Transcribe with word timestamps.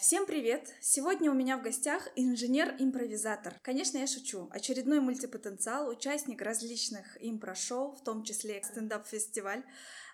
Всем 0.00 0.24
привет! 0.24 0.72
Сегодня 0.80 1.30
у 1.30 1.34
меня 1.34 1.58
в 1.58 1.62
гостях 1.62 2.08
инженер-импровизатор. 2.16 3.60
Конечно, 3.60 3.98
я 3.98 4.06
шучу. 4.06 4.48
Очередной 4.50 4.98
мультипотенциал, 4.98 5.90
участник 5.90 6.40
различных 6.40 7.22
импро-шоу, 7.22 7.96
в 7.96 8.02
том 8.02 8.24
числе 8.24 8.62
стендап-фестиваль. 8.64 9.62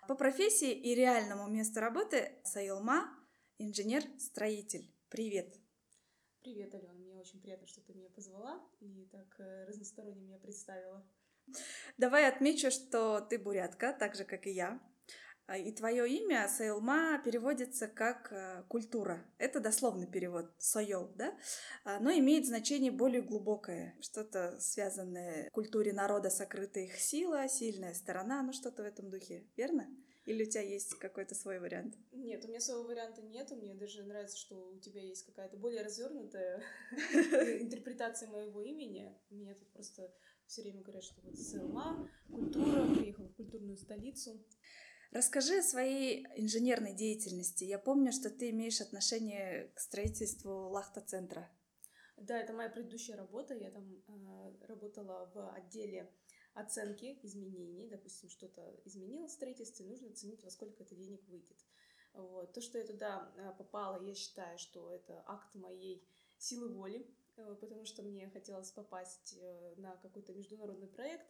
По 0.09 0.15
профессии 0.15 0.73
и 0.73 0.93
реальному 0.93 1.47
месту 1.47 1.79
работы 1.79 2.33
Саилма, 2.43 3.09
инженер-строитель. 3.59 4.93
Привет! 5.07 5.55
Привет, 6.41 6.75
Алена. 6.75 6.91
Мне 6.91 7.15
очень 7.15 7.39
приятно, 7.41 7.65
что 7.67 7.79
ты 7.79 7.93
меня 7.93 8.09
позвала 8.09 8.61
и 8.81 9.07
так 9.09 9.39
э, 9.39 9.67
разносторонне 9.69 10.19
меня 10.19 10.37
представила. 10.37 11.09
Давай 11.97 12.27
отмечу, 12.27 12.71
что 12.71 13.21
ты 13.21 13.39
бурятка, 13.39 13.93
так 13.93 14.15
же, 14.15 14.25
как 14.25 14.47
и 14.47 14.51
я. 14.51 14.81
А, 15.47 15.57
и 15.57 15.71
твое 15.71 16.07
имя 16.09 16.47
Саилма 16.49 17.21
переводится 17.23 17.87
как 17.87 18.33
э, 18.33 18.63
культура. 18.67 19.25
Это 19.37 19.61
дословный 19.61 20.05
перевод 20.05 20.51
Сойол, 20.57 21.09
да? 21.15 21.33
А, 21.85 22.01
но 22.01 22.11
имеет 22.11 22.45
значение 22.45 22.91
более 22.91 23.21
глубокое. 23.21 23.95
Что-то 24.01 24.59
связанное 24.59 25.47
с 25.47 25.51
культуре 25.51 25.93
народа, 25.93 26.29
сокрытая 26.29 26.83
их 26.83 26.97
сила, 26.97 27.47
сильная 27.47 27.93
сторона, 27.93 28.43
ну 28.43 28.51
что-то 28.51 28.83
в 28.83 28.85
этом 28.85 29.09
духе, 29.09 29.45
верно? 29.55 29.87
Или 30.25 30.43
у 30.43 30.49
тебя 30.49 30.63
есть 30.63 30.93
какой-то 30.95 31.33
свой 31.33 31.59
вариант? 31.59 31.95
Нет, 32.11 32.43
у 32.43 32.49
меня 32.49 32.59
своего 32.59 32.83
варианта 32.83 33.21
нет. 33.21 33.49
Мне 33.51 33.73
даже 33.73 34.03
нравится, 34.03 34.37
что 34.37 34.71
у 34.71 34.79
тебя 34.79 35.01
есть 35.01 35.25
какая-то 35.25 35.55
более 35.55 35.81
развернутая 35.81 36.61
интерпретация 37.61 38.27
моего 38.27 38.61
имени. 38.61 39.17
Меня 39.29 39.55
тут 39.55 39.71
просто 39.71 40.13
все 40.45 40.63
время 40.63 40.81
говорят, 40.81 41.05
что 41.05 41.21
вот 41.21 41.39
СЛМА, 41.39 42.09
культура, 42.29 42.93
приехала 42.93 43.29
в 43.29 43.35
культурную 43.35 43.77
столицу. 43.77 44.45
Расскажи 45.11 45.59
о 45.59 45.63
своей 45.63 46.25
инженерной 46.35 46.93
деятельности. 46.93 47.63
Я 47.63 47.79
помню, 47.79 48.11
что 48.11 48.29
ты 48.29 48.49
имеешь 48.49 48.81
отношение 48.81 49.71
к 49.75 49.79
строительству 49.79 50.69
Лахта-центра. 50.69 51.49
Да, 52.17 52.37
это 52.37 52.53
моя 52.53 52.69
предыдущая 52.69 53.15
работа. 53.15 53.53
Я 53.53 53.71
там 53.71 54.03
э, 54.07 54.65
работала 54.67 55.31
в 55.33 55.51
отделе 55.55 56.11
оценки 56.53 57.19
изменений. 57.23 57.87
Допустим, 57.89 58.29
что-то 58.29 58.61
изменилось 58.85 59.31
в 59.31 59.35
строительстве, 59.35 59.85
нужно 59.85 60.09
оценить, 60.09 60.43
во 60.43 60.49
сколько 60.49 60.83
это 60.83 60.95
денег 60.95 61.25
выйдет. 61.27 61.57
Вот. 62.13 62.53
То, 62.53 62.61
что 62.61 62.79
я 62.79 62.85
туда 62.85 63.31
э, 63.37 63.53
попала, 63.57 64.03
я 64.03 64.15
считаю, 64.15 64.57
что 64.57 64.91
это 64.91 65.23
акт 65.27 65.53
моей 65.53 66.03
силы 66.37 66.69
воли, 66.69 67.07
э, 67.37 67.55
потому 67.61 67.85
что 67.85 68.01
мне 68.01 68.29
хотелось 68.29 68.71
попасть 68.71 69.37
э, 69.39 69.75
на 69.77 69.95
какой-то 69.97 70.33
международный 70.33 70.87
проект, 70.87 71.27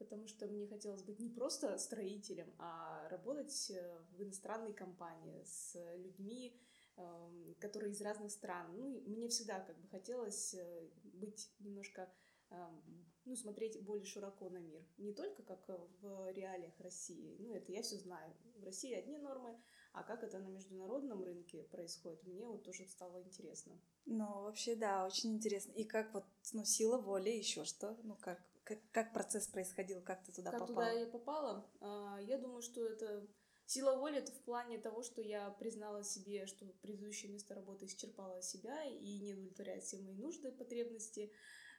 потому 0.00 0.26
что 0.26 0.46
мне 0.46 0.66
хотелось 0.66 1.02
быть 1.02 1.20
не 1.20 1.28
просто 1.28 1.76
строителем, 1.76 2.52
а 2.58 3.06
работать 3.10 3.70
э, 3.70 3.98
в 4.16 4.22
иностранной 4.22 4.72
компании 4.72 5.44
с 5.44 5.76
людьми, 5.96 6.58
эм, 6.96 7.54
которые 7.60 7.92
из 7.92 8.00
разных 8.00 8.32
стран. 8.32 8.74
Ну, 8.76 9.02
мне 9.02 9.28
всегда 9.28 9.60
как 9.60 9.78
бы 9.78 9.86
хотелось 9.88 10.54
э, 10.54 10.88
быть 11.04 11.52
немножко 11.60 12.10
эм, 12.48 13.10
ну, 13.26 13.36
смотреть 13.36 13.80
более 13.84 14.06
широко 14.06 14.48
на 14.48 14.58
мир. 14.58 14.82
Не 14.96 15.12
только 15.12 15.42
как 15.42 15.68
в 16.00 16.32
реалиях 16.32 16.80
России. 16.80 17.36
Ну, 17.38 17.54
это 17.54 17.70
я 17.70 17.82
все 17.82 17.96
знаю. 17.96 18.34
В 18.56 18.64
России 18.64 18.94
одни 18.94 19.18
нормы, 19.18 19.60
а 19.92 20.02
как 20.02 20.24
это 20.24 20.38
на 20.38 20.48
международном 20.48 21.22
рынке 21.22 21.62
происходит, 21.64 22.24
мне 22.24 22.46
вот 22.46 22.64
тоже 22.64 22.86
стало 22.86 23.22
интересно. 23.22 23.78
Ну, 24.06 24.24
вообще, 24.44 24.76
да, 24.76 25.04
очень 25.04 25.34
интересно. 25.34 25.72
И 25.72 25.84
как 25.84 26.14
вот, 26.14 26.24
ну, 26.54 26.64
сила 26.64 26.98
воли, 26.98 27.30
еще 27.30 27.64
что? 27.64 27.98
Ну, 28.02 28.16
как 28.16 28.42
как, 28.70 28.90
как 28.92 29.12
процесс 29.12 29.48
происходил, 29.48 30.00
как 30.02 30.22
ты 30.22 30.32
туда 30.32 30.50
как 30.50 30.60
попала? 30.60 30.76
Как 30.76 30.92
туда 30.92 31.00
я 31.00 31.06
попала? 31.06 31.70
А, 31.80 32.18
я 32.20 32.38
думаю, 32.38 32.62
что 32.62 32.84
это 32.86 33.26
сила 33.66 33.96
воли 33.96 34.18
это 34.18 34.30
в 34.32 34.42
плане 34.42 34.78
того, 34.78 35.02
что 35.02 35.20
я 35.20 35.50
признала 35.50 36.04
себе, 36.04 36.46
что 36.46 36.66
предыдущее 36.82 37.32
место 37.32 37.54
работы 37.54 37.86
исчерпало 37.86 38.42
себя 38.42 38.84
и 38.84 39.20
не 39.20 39.34
удовлетворяет 39.34 39.82
все 39.82 39.98
мои 39.98 40.14
нужды, 40.14 40.52
потребности. 40.52 41.32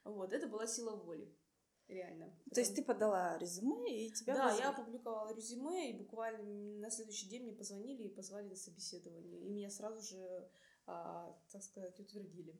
Вот, 0.04 0.32
это 0.32 0.46
была 0.48 0.66
сила 0.66 0.96
воли. 0.96 1.34
Реально. 1.88 2.26
То 2.26 2.44
Потому... 2.44 2.64
есть 2.64 2.76
ты 2.76 2.82
подала 2.82 3.38
резюме 3.38 4.06
и 4.06 4.12
тебя 4.12 4.34
Да, 4.34 4.44
вызвали. 4.44 4.62
я 4.62 4.70
опубликовала 4.70 5.34
резюме, 5.34 5.90
и 5.90 5.98
буквально 5.98 6.78
на 6.78 6.90
следующий 6.90 7.28
день 7.28 7.42
мне 7.42 7.52
позвонили 7.52 8.04
и 8.04 8.14
позвали 8.14 8.48
на 8.48 8.56
собеседование. 8.56 9.40
И 9.40 9.48
меня 9.48 9.68
сразу 9.68 10.00
же, 10.00 10.50
а, 10.86 11.38
так 11.50 11.62
сказать, 11.62 11.98
утвердили. 11.98 12.58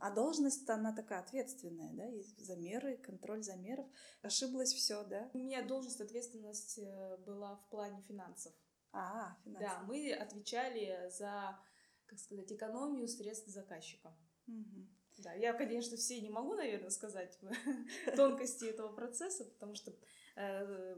А 0.00 0.10
должность 0.10 0.68
она 0.68 0.92
такая 0.92 1.20
ответственная, 1.20 1.92
да, 1.92 2.08
и 2.08 2.22
замеры, 2.38 2.96
контроль 2.98 3.42
замеров. 3.42 3.86
Ошиблась 4.22 4.72
все, 4.72 5.04
да? 5.04 5.30
У 5.32 5.38
меня 5.38 5.62
должность, 5.62 6.00
ответственность 6.00 6.78
э, 6.78 7.16
была 7.18 7.56
в 7.56 7.68
плане 7.68 8.02
финансов. 8.02 8.52
А, 8.92 9.36
финансов. 9.44 9.68
Да, 9.68 9.84
мы 9.86 10.12
отвечали 10.12 11.08
за, 11.10 11.58
как 12.06 12.18
сказать, 12.18 12.52
экономию 12.52 13.08
средств 13.08 13.48
заказчика. 13.48 14.16
Угу. 14.48 14.86
Да, 15.18 15.32
я, 15.32 15.54
конечно, 15.54 15.96
все 15.96 16.20
не 16.20 16.28
могу, 16.28 16.54
наверное, 16.54 16.90
сказать 16.90 17.38
тонкости 18.16 18.64
этого 18.64 18.92
процесса, 18.92 19.44
потому 19.44 19.74
что 19.74 19.94
э, 20.36 20.96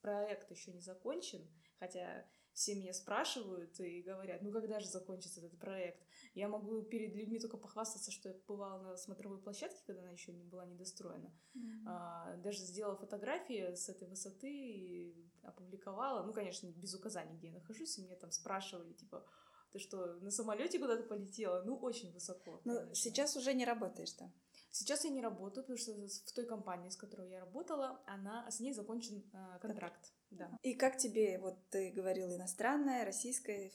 проект 0.00 0.50
еще 0.50 0.72
не 0.72 0.80
закончен, 0.80 1.46
хотя 1.78 2.26
все 2.58 2.74
меня 2.74 2.92
спрашивают 2.92 3.78
и 3.78 4.02
говорят, 4.02 4.42
ну 4.42 4.50
когда 4.50 4.80
же 4.80 4.88
закончится 4.88 5.38
этот 5.38 5.56
проект? 5.60 6.04
Я 6.34 6.48
могу 6.48 6.82
перед 6.82 7.14
людьми 7.14 7.38
только 7.38 7.56
похвастаться, 7.56 8.10
что 8.10 8.30
я 8.30 8.34
бывала 8.48 8.82
на 8.82 8.96
смотровой 8.96 9.38
площадке, 9.38 9.80
когда 9.86 10.02
она 10.02 10.10
еще 10.10 10.32
не 10.32 10.42
была 10.42 10.66
недостроена. 10.66 11.32
Mm-hmm. 11.54 11.84
А, 11.86 12.36
даже 12.38 12.58
сделала 12.58 12.96
фотографии 12.96 13.74
с 13.74 13.88
этой 13.88 14.08
высоты 14.08 14.50
и 14.50 15.30
опубликовала. 15.42 16.24
Ну, 16.26 16.32
конечно, 16.32 16.66
без 16.66 16.94
указаний, 16.94 17.36
где 17.36 17.46
я 17.46 17.52
нахожусь. 17.52 17.96
И 17.96 18.02
меня 18.02 18.16
там 18.16 18.32
спрашивали, 18.32 18.92
типа, 18.92 19.24
ты 19.70 19.78
что, 19.78 20.14
на 20.14 20.32
самолете 20.32 20.80
куда-то 20.80 21.04
полетела? 21.04 21.62
Ну, 21.62 21.76
очень 21.76 22.12
высоко. 22.12 22.60
Ну, 22.64 22.92
сейчас 22.92 23.36
уже 23.36 23.54
не 23.54 23.64
работаешь 23.64 24.12
там. 24.12 24.32
Сейчас 24.72 25.04
я 25.04 25.10
не 25.10 25.22
работаю, 25.22 25.64
потому 25.64 25.78
что 25.78 25.92
в 25.92 26.32
той 26.32 26.44
компании, 26.44 26.88
с 26.88 26.96
которой 26.96 27.30
я 27.30 27.38
работала, 27.38 28.02
она, 28.06 28.50
с 28.50 28.58
ней 28.58 28.72
закончен 28.72 29.22
э, 29.32 29.58
контракт. 29.60 30.12
Да. 30.30 30.58
И 30.62 30.74
как 30.74 30.98
тебе, 30.98 31.38
вот 31.38 31.56
ты 31.70 31.90
говорила, 31.90 32.34
иностранная, 32.34 33.04
российская, 33.04 33.70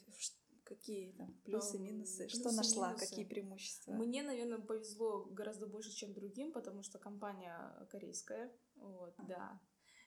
какие 0.63 1.11
там 1.13 1.33
плюсы, 1.43 1.79
минусы, 1.79 2.25
плюсы, 2.25 2.39
что 2.39 2.51
нашла, 2.51 2.89
минусы. 2.89 3.09
какие 3.09 3.25
преимущества? 3.25 3.93
Мне, 3.93 4.23
наверное, 4.23 4.59
повезло 4.59 5.25
гораздо 5.25 5.67
больше, 5.67 5.91
чем 5.91 6.13
другим, 6.13 6.51
потому 6.51 6.83
что 6.83 6.99
компания 6.99 7.87
корейская, 7.89 8.51
вот, 8.75 9.13
а. 9.17 9.23
да. 9.23 9.61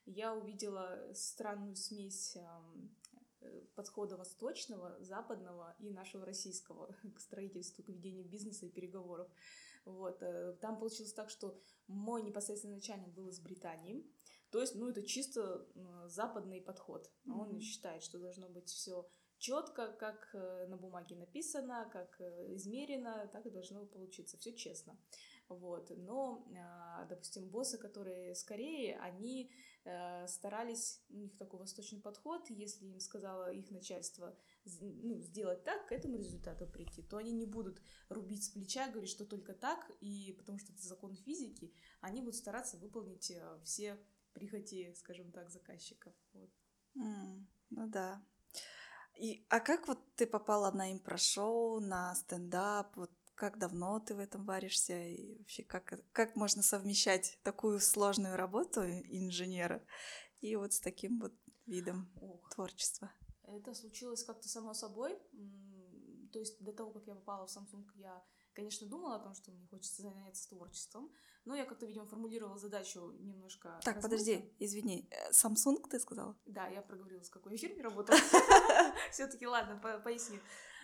Я 0.07 0.35
увидела 0.35 1.13
странную 1.15 1.75
смесь 1.75 2.37
э, 2.37 3.61
подхода 3.75 4.17
восточного, 4.17 4.97
западного 5.03 5.75
и 5.81 5.91
нашего 5.91 6.25
российского 6.25 6.95
к 7.15 7.21
строительству, 7.21 7.83
к 7.83 7.89
ведению 7.89 8.25
бизнеса 8.25 8.67
и 8.67 8.71
переговоров. 8.71 9.29
Вот. 9.85 10.23
Э, 10.23 10.57
там 10.61 10.79
получилось 10.79 11.13
так, 11.13 11.31
что 11.31 11.61
мой 11.87 12.23
непосредственный 12.23 12.77
начальник 12.77 13.09
был 13.15 13.29
из 13.29 13.41
Британии. 13.41 14.05
То 14.51 14.61
есть, 14.61 14.75
ну, 14.75 14.89
это 14.89 15.03
чисто 15.03 15.67
западный 16.07 16.61
подход. 16.61 17.11
Mm-hmm. 17.27 17.33
Он 17.33 17.61
считает, 17.61 18.03
что 18.03 18.19
должно 18.19 18.49
быть 18.49 18.69
все 18.69 19.09
четко, 19.39 19.93
как 19.93 20.31
э, 20.35 20.67
на 20.69 20.77
бумаге 20.77 21.17
написано, 21.17 21.89
как 21.93 22.21
э, 22.21 22.55
измерено, 22.55 23.29
так 23.33 23.47
и 23.47 23.51
должно 23.51 23.85
получиться. 23.87 24.39
Все 24.39 24.55
честно. 24.55 24.99
Вот. 25.49 25.91
Но, 25.97 26.47
а, 26.59 27.05
допустим, 27.05 27.49
боссы, 27.49 27.79
которые 27.79 28.35
с 28.35 28.43
Кореи, 28.43 28.99
они 29.01 29.51
старались, 30.27 31.01
у 31.11 31.17
них 31.17 31.37
такой 31.37 31.61
восточный 31.61 32.01
подход, 32.01 32.51
если 32.51 32.87
им 32.87 32.99
сказала 32.99 33.53
их 33.53 33.71
начальство 33.71 34.37
ну, 34.81 35.21
сделать 35.21 35.63
так, 35.65 35.87
к 35.87 35.93
этому 35.93 36.17
результату 36.17 36.67
прийти, 36.67 37.03
то 37.03 37.19
они 37.19 37.33
не 37.33 37.47
будут 37.47 37.81
рубить 38.09 38.45
с 38.45 38.49
плеча, 38.49 38.89
говорить, 38.89 39.11
что 39.11 39.25
только 39.25 39.55
так, 39.55 39.89
и 40.01 40.35
потому 40.39 40.59
что 40.59 40.73
это 40.73 40.83
закон 40.83 41.15
физики, 41.15 41.73
они 42.01 42.21
будут 42.21 42.35
стараться 42.35 42.77
выполнить 42.79 43.31
э, 43.31 43.61
все 43.65 43.97
прихоти, 44.37 44.95
скажем 44.95 45.33
так, 45.33 45.51
заказчиков. 45.51 46.13
Вот. 46.35 46.51
Mm, 46.97 47.45
ну 47.71 47.89
да. 47.89 48.23
И, 49.19 49.47
а 49.49 49.61
как 49.61 49.89
вот 49.89 49.99
ты 50.15 50.27
попала 50.27 50.71
на 50.71 50.93
импро-шоу, 50.93 51.81
на 51.81 52.15
стендап? 52.15 52.97
Вот 52.97 53.11
как 53.35 53.59
давно 53.59 53.99
ты 54.01 54.15
в 54.15 54.19
этом 54.19 54.45
варишься? 54.45 55.07
И 55.07 55.39
вообще, 55.39 55.63
как, 55.63 56.01
как 56.13 56.37
можно 56.37 56.63
совмещать 56.63 57.39
такую 57.43 57.81
сложную 57.81 58.37
работу 58.37 58.83
инженера 58.83 59.83
и 60.41 60.57
вот 60.57 60.73
с 60.73 60.81
таким 60.81 61.21
вот 61.21 61.33
видом 61.67 62.09
Ох. 62.21 62.49
творчества? 62.51 63.11
Это 63.43 63.75
случилось 63.75 64.25
как-то 64.25 64.49
само 64.49 64.75
собой. 64.75 65.19
То 66.33 66.39
есть 66.39 66.63
до 66.63 66.73
того, 66.73 66.91
как 66.91 67.07
я 67.07 67.15
попала 67.15 67.47
в 67.47 67.57
Samsung, 67.57 67.87
я, 67.95 68.23
конечно, 68.57 68.89
думала 68.89 69.17
о 69.17 69.19
том, 69.21 69.35
что 69.35 69.53
мне 69.53 69.67
хочется 69.67 70.03
заняться 70.03 70.49
творчеством, 70.49 71.13
но 71.45 71.55
я 71.55 71.65
как-то, 71.65 71.87
видимо, 71.87 72.07
формулировала 72.07 72.59
задачу 72.59 73.13
немножко... 73.21 73.79
Так, 73.85 73.97
размыто. 73.97 74.09
подожди, 74.09 74.55
извини, 74.59 75.09
э, 75.11 75.31
Samsung 75.31 75.87
ты 75.89 76.01
сказала? 76.01 76.35
Да, 76.47 76.67
я 76.67 76.83
проговорила, 76.83 77.23
с 77.23 77.29
какой 77.29 77.57
фирме 77.59 77.83
работала. 77.83 78.19
Все-таки, 79.13 79.47
ладно, 79.47 79.77
поясню. 80.03 80.41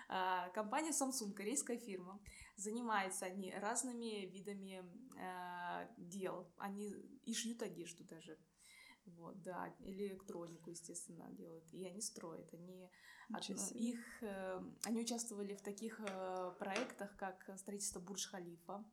А, 0.09 0.51
компания 0.51 0.91
Samsung, 0.91 1.33
корейская 1.33 1.79
фирма, 1.79 2.21
занимается 2.57 3.25
они 3.25 3.53
разными 3.55 4.27
видами 4.27 4.85
а, 5.19 5.89
дел. 5.97 6.53
Они 6.59 6.91
и 7.25 7.35
шьют 7.35 7.63
одежду 7.63 8.05
даже. 8.05 8.39
Вот, 9.07 9.43
да, 9.43 9.75
электронику, 9.81 10.71
естественно, 10.71 11.29
делают. 11.33 11.73
И 11.73 11.85
они 11.85 12.01
строят. 12.01 12.53
Они, 12.55 12.89
от, 13.33 13.49
их, 13.73 14.23
э, 14.23 14.61
они 14.85 15.01
участвовали 15.01 15.55
в 15.55 15.63
таких 15.63 16.01
э, 16.01 16.55
проектах, 16.59 17.17
как 17.17 17.51
строительство 17.57 18.01
Бурдж-Халифа, 18.01 18.85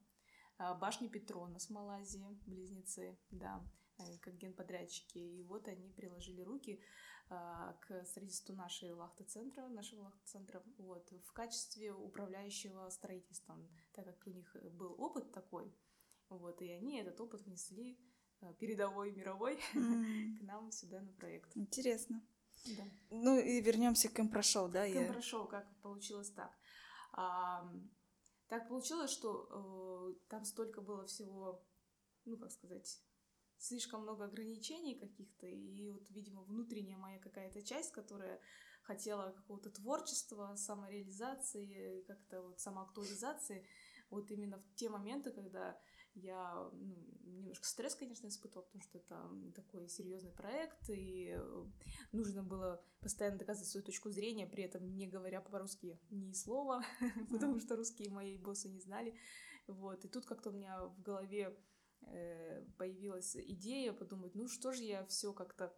э, 0.58 0.74
башни 0.80 1.08
Петронас 1.08 1.68
в 1.68 1.70
Малайзии, 1.72 2.40
близнецы, 2.48 3.20
да, 3.30 3.64
э, 4.00 4.18
как 4.20 4.38
генподрядчики. 4.38 5.20
И 5.20 5.44
вот 5.44 5.68
они 5.68 5.92
приложили 5.92 6.42
руки 6.42 6.82
э, 7.30 7.74
к 7.82 8.04
строительству 8.06 8.56
нашей 8.56 8.94
лахта-центра, 8.94 9.68
нашего 9.68 10.04
лахта-центра, 10.04 10.64
вот, 10.78 11.12
в 11.12 11.34
качестве 11.34 11.94
управляющего 11.94 12.90
строительством, 12.90 13.70
так 13.94 14.06
как 14.06 14.26
у 14.26 14.32
них 14.32 14.56
был 14.72 14.96
опыт 15.00 15.32
такой, 15.32 15.72
вот, 16.30 16.62
и 16.64 16.72
они 16.72 17.00
этот 17.00 17.22
опыт 17.22 17.42
внесли 17.42 18.00
Э, 18.00 18.09
передовой 18.60 19.12
мировой 19.12 19.60
mm. 19.74 20.38
к 20.40 20.42
нам 20.44 20.72
сюда 20.72 21.02
на 21.02 21.12
проект. 21.14 21.56
Интересно. 21.56 22.22
Да. 22.66 22.84
Ну 23.10 23.40
и 23.40 23.62
вернемся 23.62 24.10
к 24.10 24.20
импрошоу, 24.20 24.70
да? 24.70 24.88
К 24.88 25.48
как 25.48 25.68
получилось 25.82 26.32
так. 26.32 26.52
А, 27.14 27.72
так 28.48 28.68
получилось, 28.68 29.12
что 29.12 29.48
э, 30.12 30.28
там 30.30 30.44
столько 30.46 30.82
было 30.82 31.06
всего, 31.06 31.64
ну 32.26 32.38
как 32.38 32.52
сказать, 32.52 33.02
слишком 33.58 34.02
много 34.02 34.26
ограничений 34.26 34.96
каких-то, 34.96 35.46
и 35.46 35.92
вот, 35.92 36.10
видимо, 36.10 36.44
внутренняя 36.44 36.98
моя 36.98 37.20
какая-то 37.20 37.62
часть, 37.62 37.92
которая 37.92 38.42
хотела 38.84 39.32
какого-то 39.32 39.70
творчества, 39.70 40.56
самореализации, 40.56 42.02
как-то 42.08 42.42
вот 42.42 42.60
самоактуализации, 42.60 43.68
вот 44.10 44.32
именно 44.32 44.58
в 44.58 44.76
те 44.76 44.90
моменты, 44.90 45.32
когда 45.32 45.80
я 46.21 46.69
ну, 46.74 46.95
немножко 47.24 47.66
стресс, 47.66 47.95
конечно, 47.95 48.27
испытывала, 48.27 48.66
потому 48.66 48.83
что 48.83 48.98
это 48.98 49.30
такой 49.56 49.88
серьезный 49.88 50.31
проект, 50.31 50.89
и 50.89 51.36
э, 51.36 51.66
нужно 52.12 52.44
было 52.44 52.83
постоянно 53.01 53.38
доказывать 53.38 53.69
свою 53.69 53.86
точку 53.86 54.10
зрения, 54.10 54.45
при 54.45 54.63
этом 54.63 54.95
не 54.95 55.07
говоря 55.07 55.42
по-русски 55.42 56.00
ни 56.10 56.33
слова, 56.33 56.83
потому 57.31 57.60
что 57.60 57.75
русские 57.75 58.10
мои 58.12 58.38
боссы 58.38 58.69
не 58.69 58.80
знали. 58.80 59.16
Вот. 59.68 60.06
И 60.06 60.07
тут 60.07 60.25
как-то 60.25 60.50
у 60.50 60.54
меня 60.54 60.86
в 60.86 61.01
голове 61.01 61.57
э, 62.01 62.66
появилась 62.77 63.36
идея 63.36 63.94
подумать, 63.94 64.36
ну 64.36 64.48
что 64.48 64.71
же 64.71 64.83
я 64.83 65.06
все 65.06 65.33
как-то 65.33 65.75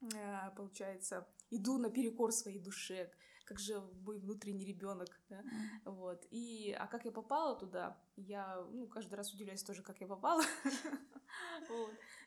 э, 0.00 0.50
получается, 0.56 1.26
иду 1.50 1.78
наперекор 1.78 2.32
своей 2.32 2.58
душе, 2.58 3.10
как 3.44 3.58
же 3.58 3.80
мой 3.80 4.18
внутренний 4.18 4.64
ребенок, 4.64 5.20
да? 5.28 5.42
вот. 5.84 6.26
И, 6.30 6.74
а 6.78 6.86
как 6.86 7.04
я 7.04 7.12
попала 7.12 7.58
туда, 7.58 7.98
я, 8.16 8.62
ну, 8.72 8.86
каждый 8.88 9.14
раз 9.14 9.32
удивляюсь 9.32 9.62
тоже, 9.62 9.82
как 9.82 10.00
я 10.00 10.06
попала. 10.06 10.42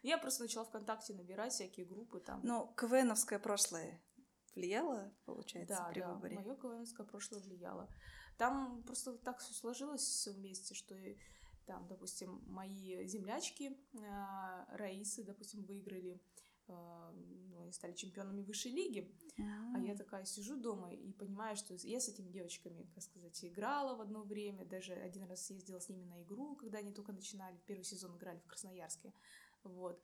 Я 0.04 0.18
просто 0.18 0.44
начала 0.44 0.66
ВКонтакте 0.66 1.14
набирать 1.14 1.54
всякие 1.54 1.86
группы 1.86 2.20
там. 2.20 2.42
Ну, 2.44 2.74
КВНовское 2.76 3.40
прошлое 3.40 4.02
влияло, 4.54 5.14
получается, 5.26 5.88
при 5.92 6.02
выборе? 6.02 6.36
Да, 6.36 6.42
мое 6.42 6.56
КВНовское 6.56 7.06
прошлое 7.06 7.42
влияло. 7.42 7.90
Там 8.38 8.84
просто 8.84 9.18
так 9.18 9.40
все 9.40 9.54
сложилось 9.54 10.02
все 10.02 10.32
вместе, 10.32 10.76
что 10.76 10.96
там, 11.66 11.88
допустим, 11.88 12.42
мои 12.48 13.06
землячки 13.08 13.78
э, 13.94 14.78
Раисы, 14.78 15.24
допустим, 15.24 15.64
выиграли 15.66 16.22
они 16.68 17.72
стали 17.72 17.94
чемпионами 17.94 18.42
высшей 18.42 18.72
лиги. 18.72 19.14
А 19.74 19.80
я 19.80 19.96
такая 19.96 20.26
сижу 20.26 20.58
дома 20.58 20.94
и 20.94 21.12
понимаю, 21.12 21.56
что 21.56 21.76
я 21.76 22.00
с 22.00 22.08
этими 22.08 22.30
девочками, 22.30 22.90
как 22.94 23.04
сказать, 23.04 23.44
играла 23.46 23.96
в 23.96 24.02
одно 24.02 24.24
время, 24.24 24.66
даже 24.66 24.94
один 24.94 25.24
раз 25.26 25.50
ездила 25.50 25.80
с 25.80 25.90
ними 25.90 26.06
на 26.06 26.24
игру, 26.24 26.56
когда 26.56 26.80
они 26.80 26.92
только 26.92 27.12
начинали, 27.12 27.60
первый 27.66 27.84
сезон 27.84 28.18
играли 28.18 28.40
в 28.40 28.48
Красноярске, 28.48 29.14
вот. 29.64 30.02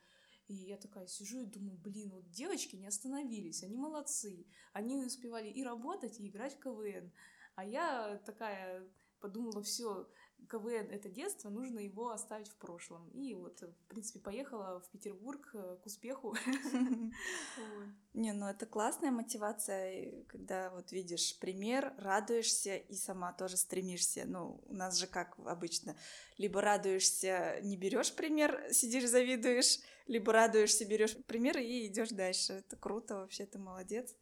И 0.48 0.54
я 0.54 0.78
такая 0.78 1.08
сижу 1.08 1.42
и 1.42 1.46
думаю, 1.46 1.78
блин, 1.78 2.12
вот 2.12 2.30
девочки 2.30 2.76
не 2.76 2.88
остановились, 2.88 3.64
они 3.64 3.78
молодцы, 3.78 4.46
они 4.74 4.98
успевали 4.98 5.50
и 5.50 5.64
работать, 5.64 6.20
и 6.20 6.28
играть 6.28 6.56
в 6.56 6.60
КВН. 6.60 7.12
А 7.56 7.64
я 7.64 8.22
такая 8.26 8.86
подумала, 9.20 9.64
все, 9.64 10.10
КВН— 10.50 10.90
это 10.92 11.10
детство, 11.10 11.50
нужно 11.50 11.80
его 11.80 12.12
оставить 12.12 12.50
в 12.50 12.56
прошлом. 12.56 13.10
И 13.10 13.34
вот, 13.34 13.62
в 13.62 13.88
принципе, 13.88 14.20
поехала 14.20 14.80
в 14.80 14.90
Петербург 14.90 15.50
э, 15.54 15.78
к 15.82 15.86
успеху. 15.86 16.36
Не, 18.14 18.34
ну 18.34 18.48
это 18.48 18.66
классная 18.66 19.12
мотивация, 19.12 20.24
когда 20.28 20.70
вот 20.70 20.92
видишь 20.92 21.38
пример, 21.40 21.94
радуешься 21.98 22.76
и 22.78 22.96
сама 22.96 23.34
тоже 23.34 23.58
стремишься. 23.58 24.24
Ну, 24.26 24.62
у 24.66 24.74
нас 24.74 24.98
же 24.98 25.08
как 25.08 25.38
обычно, 25.46 25.96
либо 26.38 26.62
радуешься, 26.62 27.60
не 27.62 27.76
берешь 27.76 28.14
пример, 28.14 28.68
сидишь, 28.72 29.10
завидуешь, 29.10 29.80
либо 30.08 30.34
радуешься, 30.34 30.86
берешь 30.86 31.18
пример 31.26 31.58
и 31.58 31.88
идешь 31.88 32.10
дальше. 32.10 32.54
Это 32.54 32.76
круто, 32.76 33.16
вообще 33.16 33.46
ты 33.46 33.58
молодец. 33.58 34.16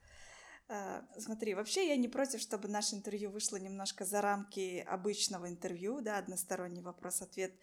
А, 0.74 1.06
смотри, 1.20 1.54
вообще 1.54 1.90
я 1.90 1.98
не 1.98 2.08
против, 2.08 2.40
чтобы 2.40 2.70
наше 2.70 2.96
интервью 2.96 3.30
вышло 3.30 3.58
немножко 3.58 4.06
за 4.06 4.22
рамки 4.22 4.80
обычного 4.88 5.50
интервью, 5.50 6.00
да, 6.00 6.18
односторонний 6.18 6.82
вопрос-ответ. 6.82 7.54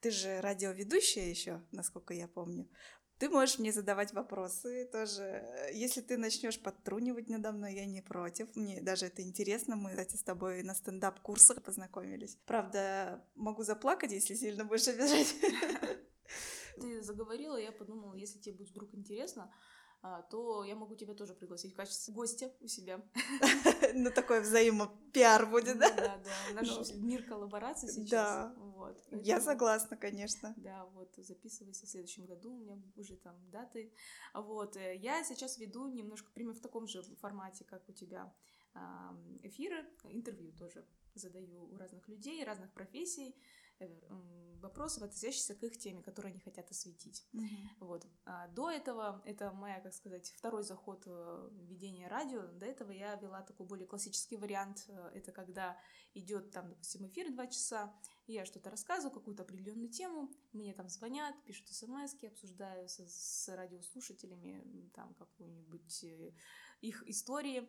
Ты 0.00 0.10
же 0.10 0.42
радиоведущая 0.42 1.30
еще, 1.30 1.62
насколько 1.72 2.12
я 2.12 2.28
помню. 2.28 2.68
Ты 3.16 3.30
можешь 3.30 3.58
мне 3.58 3.72
задавать 3.72 4.12
вопросы 4.12 4.86
тоже. 4.92 5.42
Если 5.72 6.02
ты 6.02 6.18
начнешь 6.18 6.60
подтрунивать 6.60 7.30
надо 7.30 7.52
мной, 7.52 7.74
я 7.74 7.86
не 7.86 8.02
против. 8.02 8.54
Мне 8.54 8.82
даже 8.82 9.06
это 9.06 9.22
интересно. 9.22 9.74
Мы, 9.74 9.90
кстати, 9.90 10.16
с 10.16 10.22
тобой 10.22 10.62
на 10.62 10.74
стендап-курсах 10.74 11.62
познакомились. 11.62 12.36
Правда, 12.44 13.24
могу 13.34 13.62
заплакать, 13.62 14.12
если 14.12 14.34
сильно 14.34 14.66
будешь 14.66 14.88
обижать. 14.88 15.34
Ты 16.76 17.02
заговорила, 17.02 17.56
я 17.56 17.72
подумала, 17.72 18.14
если 18.14 18.38
тебе 18.38 18.56
будет 18.56 18.70
вдруг 18.70 18.94
интересно, 18.94 19.50
то 20.30 20.64
я 20.64 20.76
могу 20.76 20.94
тебя 20.94 21.14
тоже 21.14 21.34
пригласить 21.34 21.72
в 21.72 21.76
качестве 21.76 22.14
гостя 22.14 22.52
у 22.60 22.68
себя. 22.68 23.02
Ну, 23.94 24.10
такой 24.10 24.40
взаимопиар 24.40 25.46
будет, 25.46 25.78
да? 25.78 25.90
Да, 25.90 26.18
да. 26.18 26.54
Наш 26.54 26.68
ну, 26.68 27.00
мир 27.00 27.24
коллаборации 27.24 27.88
сейчас. 27.88 28.10
Да. 28.10 28.54
Вот. 28.58 29.02
Я 29.10 29.40
согласна, 29.40 29.96
конечно. 29.96 30.54
Да, 30.56 30.84
вот, 30.94 31.14
записывайся 31.16 31.86
в 31.86 31.88
следующем 31.88 32.26
году, 32.26 32.52
у 32.52 32.58
меня 32.58 32.78
уже 32.96 33.16
там 33.16 33.34
даты. 33.50 33.92
Вот, 34.34 34.76
э, 34.76 34.96
я 34.96 35.24
сейчас 35.24 35.58
веду 35.58 35.88
немножко, 35.88 36.30
примерно 36.32 36.58
в 36.58 36.62
таком 36.62 36.86
же 36.86 37.02
формате, 37.16 37.64
как 37.64 37.88
у 37.88 37.92
тебя, 37.92 38.32
эфиры, 39.42 39.84
интервью 40.04 40.52
тоже 40.52 40.84
задаю 41.14 41.72
у 41.72 41.76
разных 41.76 42.06
людей, 42.08 42.44
разных 42.44 42.72
профессий, 42.72 43.34
вопросов, 44.60 45.04
относящихся 45.04 45.54
к 45.54 45.62
их 45.62 45.78
теме, 45.78 46.02
которые 46.02 46.32
они 46.32 46.40
хотят 46.40 46.70
осветить. 46.70 47.26
Mm-hmm. 47.32 47.68
Вот. 47.80 48.06
А 48.24 48.48
до 48.48 48.70
этого, 48.70 49.22
это 49.24 49.52
моя, 49.52 49.80
как 49.80 49.94
сказать, 49.94 50.32
второй 50.36 50.62
заход 50.62 51.06
в 51.06 51.50
ведение 51.68 52.08
радио. 52.08 52.46
До 52.46 52.66
этого 52.66 52.90
я 52.90 53.14
вела 53.16 53.42
такой 53.42 53.66
более 53.66 53.86
классический 53.86 54.36
вариант. 54.36 54.88
Это 55.14 55.32
когда 55.32 55.78
идет 56.14 56.50
там, 56.50 56.68
допустим, 56.68 57.06
эфир 57.06 57.32
два 57.32 57.46
часа, 57.46 57.94
я 58.26 58.44
что-то 58.44 58.70
рассказываю, 58.70 59.14
какую-то 59.14 59.42
определенную 59.42 59.90
тему, 59.90 60.30
мне 60.52 60.74
там 60.74 60.88
звонят, 60.88 61.34
пишут 61.44 61.68
смс 61.68 62.14
обсуждаю 62.22 62.88
с, 62.88 62.98
с 62.98 63.48
радиослушателями 63.54 64.90
там 64.94 65.14
какую-нибудь 65.14 66.04
э, 66.04 66.32
их 66.80 67.08
истории. 67.08 67.68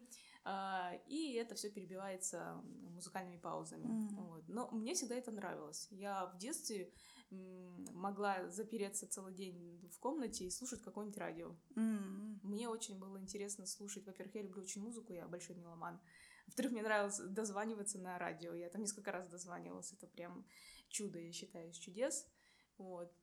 А, 0.52 0.96
и 1.06 1.34
это 1.34 1.54
все 1.54 1.70
перебивается 1.70 2.60
музыкальными 2.96 3.38
паузами. 3.38 3.86
Mm-hmm. 3.86 4.16
Вот. 4.16 4.44
Но 4.48 4.72
мне 4.72 4.96
всегда 4.96 5.14
это 5.14 5.32
нравилось. 5.32 5.88
Я 5.92 6.26
в 6.26 6.40
детстве 6.40 6.92
могла 7.30 8.50
запереться 8.50 9.08
целый 9.08 9.32
день 9.32 9.88
в 9.94 10.00
комнате 10.00 10.46
и 10.46 10.50
слушать 10.50 10.82
какое-нибудь 10.82 11.20
радио. 11.20 11.56
Mm-hmm. 11.76 12.40
Мне 12.42 12.68
очень 12.68 12.98
было 12.98 13.20
интересно 13.20 13.68
слушать. 13.68 14.08
Во-первых, 14.08 14.34
я 14.34 14.42
люблю 14.42 14.64
очень 14.64 14.82
музыку, 14.82 15.14
я 15.14 15.28
большой 15.28 15.56
меломан. 15.56 16.02
Во-вторых, 16.48 16.72
мне 16.72 16.82
нравилось 16.82 17.20
дозваниваться 17.20 18.00
на 18.00 18.18
радио. 18.18 18.56
Я 18.56 18.70
там 18.70 18.82
несколько 18.82 19.12
раз 19.12 19.28
дозванивалась. 19.28 19.94
Это 19.94 20.08
прям 20.08 20.48
чудо, 20.88 21.20
я 21.20 21.32
считаю, 21.32 21.70
из 21.70 21.78
чудес. 21.78 22.26
Вот. 22.80 23.14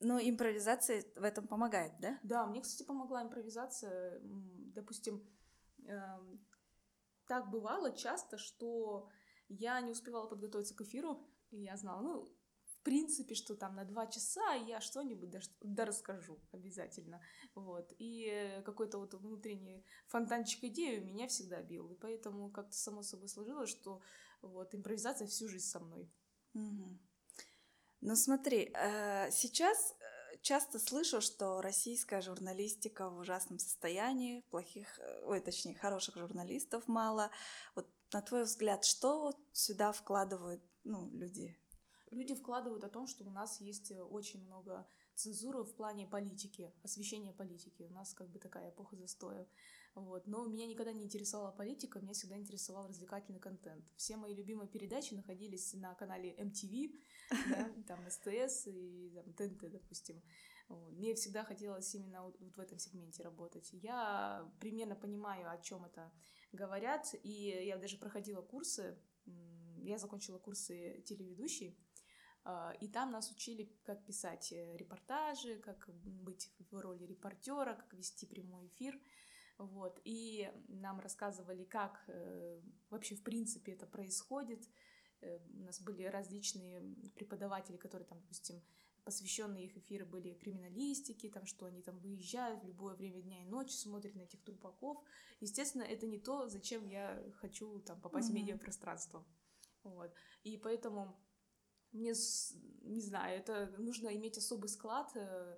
Но 0.00 0.18
импровизация 0.18 1.04
в 1.14 1.22
этом 1.22 1.46
помогает, 1.46 1.92
да? 2.00 2.18
Да, 2.24 2.46
мне, 2.46 2.60
кстати, 2.62 2.84
помогла 2.84 3.22
импровизация. 3.22 4.20
Допустим, 4.74 5.24
эм, 5.86 6.44
так 7.26 7.50
бывало 7.50 7.96
часто, 7.96 8.38
что 8.38 9.08
я 9.48 9.80
не 9.80 9.92
успевала 9.92 10.26
подготовиться 10.26 10.74
к 10.74 10.80
эфиру, 10.82 11.26
и 11.50 11.62
я 11.62 11.76
знала, 11.76 12.02
ну, 12.02 12.24
в 12.64 12.82
принципе, 12.82 13.34
что 13.34 13.54
там 13.54 13.76
на 13.76 13.84
два 13.84 14.06
часа 14.06 14.52
я 14.54 14.80
что-нибудь 14.80 15.30
да, 15.30 15.40
да 15.62 15.90
обязательно, 16.52 17.22
вот. 17.54 17.92
И 17.98 18.62
какой-то 18.64 18.98
вот 18.98 19.14
внутренний 19.14 19.86
фонтанчик 20.08 20.64
идеи 20.64 21.00
у 21.00 21.04
меня 21.04 21.26
всегда 21.28 21.62
бил, 21.62 21.90
и 21.90 21.94
поэтому 21.94 22.50
как-то 22.50 22.76
само 22.76 23.02
собой 23.02 23.28
сложилось, 23.28 23.70
что 23.70 24.02
вот 24.42 24.74
импровизация 24.74 25.26
всю 25.26 25.48
жизнь 25.48 25.66
со 25.66 25.80
мной. 25.80 26.10
Угу. 26.54 26.98
Ну 28.02 28.16
смотри, 28.16 28.70
э, 28.74 29.30
сейчас 29.30 29.96
часто 30.44 30.78
слышу, 30.78 31.20
что 31.20 31.60
российская 31.62 32.20
журналистика 32.20 33.08
в 33.08 33.18
ужасном 33.18 33.58
состоянии, 33.58 34.44
плохих, 34.50 34.98
э, 34.98 35.24
ой, 35.24 35.40
точнее, 35.40 35.74
хороших 35.74 36.16
журналистов 36.16 36.86
мало. 36.86 37.30
Вот 37.74 37.88
на 38.12 38.20
твой 38.20 38.44
взгляд, 38.44 38.84
что 38.84 39.32
сюда 39.52 39.92
вкладывают 39.92 40.62
ну, 40.84 41.10
люди? 41.10 41.56
Люди 42.10 42.34
вкладывают 42.34 42.84
о 42.84 42.90
том, 42.90 43.06
что 43.06 43.24
у 43.24 43.30
нас 43.30 43.60
есть 43.60 43.90
э, 43.90 44.02
очень 44.02 44.44
много 44.44 44.86
цензуру 45.14 45.64
в 45.64 45.74
плане 45.74 46.06
политики, 46.06 46.72
освещения 46.82 47.32
политики. 47.32 47.82
У 47.82 47.90
нас 47.90 48.12
как 48.12 48.28
бы 48.28 48.38
такая 48.38 48.70
эпоха 48.70 48.96
застоя. 48.96 49.48
Вот. 49.94 50.26
Но 50.26 50.46
меня 50.46 50.66
никогда 50.66 50.92
не 50.92 51.04
интересовала 51.04 51.52
политика, 51.52 52.00
меня 52.00 52.14
всегда 52.14 52.36
интересовал 52.36 52.88
развлекательный 52.88 53.38
контент. 53.38 53.84
Все 53.96 54.16
мои 54.16 54.34
любимые 54.34 54.68
передачи 54.68 55.14
находились 55.14 55.72
на 55.74 55.94
канале 55.94 56.34
MTV, 56.34 56.98
да, 57.48 57.72
там 57.86 58.10
СТС 58.10 58.66
и 58.66 59.12
там, 59.14 59.32
ТНТ, 59.34 59.70
допустим. 59.70 60.20
Вот. 60.68 60.92
Мне 60.94 61.14
всегда 61.14 61.44
хотелось 61.44 61.94
именно 61.94 62.22
вот, 62.24 62.40
вот 62.40 62.56
в 62.56 62.60
этом 62.60 62.78
сегменте 62.78 63.22
работать. 63.22 63.68
Я 63.72 64.50
примерно 64.60 64.96
понимаю, 64.96 65.50
о 65.50 65.58
чем 65.58 65.84
это 65.84 66.12
говорят, 66.52 67.14
и 67.22 67.64
я 67.66 67.76
даже 67.76 67.98
проходила 67.98 68.42
курсы, 68.42 68.98
я 69.78 69.98
закончила 69.98 70.38
курсы 70.38 71.02
телеведущей, 71.06 71.78
а, 72.44 72.74
и 72.80 72.88
там 72.88 73.10
нас 73.10 73.30
учили, 73.30 73.72
как 73.84 74.04
писать 74.04 74.52
э, 74.52 74.76
репортажи, 74.76 75.58
как 75.58 75.88
быть 76.04 76.50
в 76.70 76.78
роли 76.78 77.04
репортера, 77.04 77.74
как 77.74 77.94
вести 77.94 78.26
прямой 78.26 78.66
эфир. 78.66 79.00
Вот. 79.58 80.00
И 80.04 80.50
нам 80.68 81.00
рассказывали, 81.00 81.64
как 81.64 82.04
э, 82.08 82.60
вообще 82.90 83.14
в 83.14 83.22
принципе 83.22 83.72
это 83.72 83.86
происходит. 83.86 84.68
Э, 85.20 85.38
у 85.54 85.64
нас 85.64 85.80
были 85.80 86.04
различные 86.04 86.80
преподаватели, 87.14 87.76
которые 87.76 88.06
там, 88.06 88.20
допустим, 88.20 88.62
посвященные 89.04 89.66
их 89.66 89.76
эфиры 89.76 90.06
были 90.06 90.34
криминалистики, 90.34 91.28
там, 91.28 91.46
что 91.46 91.66
они 91.66 91.82
там 91.82 91.98
выезжают 91.98 92.62
в 92.62 92.66
любое 92.66 92.94
время 92.94 93.20
дня 93.22 93.42
и 93.42 93.46
ночи, 93.46 93.74
смотрят 93.74 94.14
на 94.14 94.22
этих 94.22 94.42
трупаков. 94.42 94.98
Естественно, 95.40 95.82
это 95.82 96.06
не 96.06 96.18
то, 96.18 96.48
зачем 96.48 96.86
я 96.88 97.22
хочу 97.36 97.80
там 97.80 98.00
попасть 98.00 98.28
mm-hmm. 98.28 98.32
в 98.32 98.34
медиапространство. 98.34 99.26
Вот. 99.82 100.12
И 100.42 100.56
поэтому 100.56 101.16
мне, 101.92 102.12
не 102.82 103.00
знаю, 103.00 103.38
это 103.38 103.72
нужно 103.78 104.08
иметь 104.16 104.38
особый 104.38 104.68
склад 104.68 105.12
э, 105.14 105.56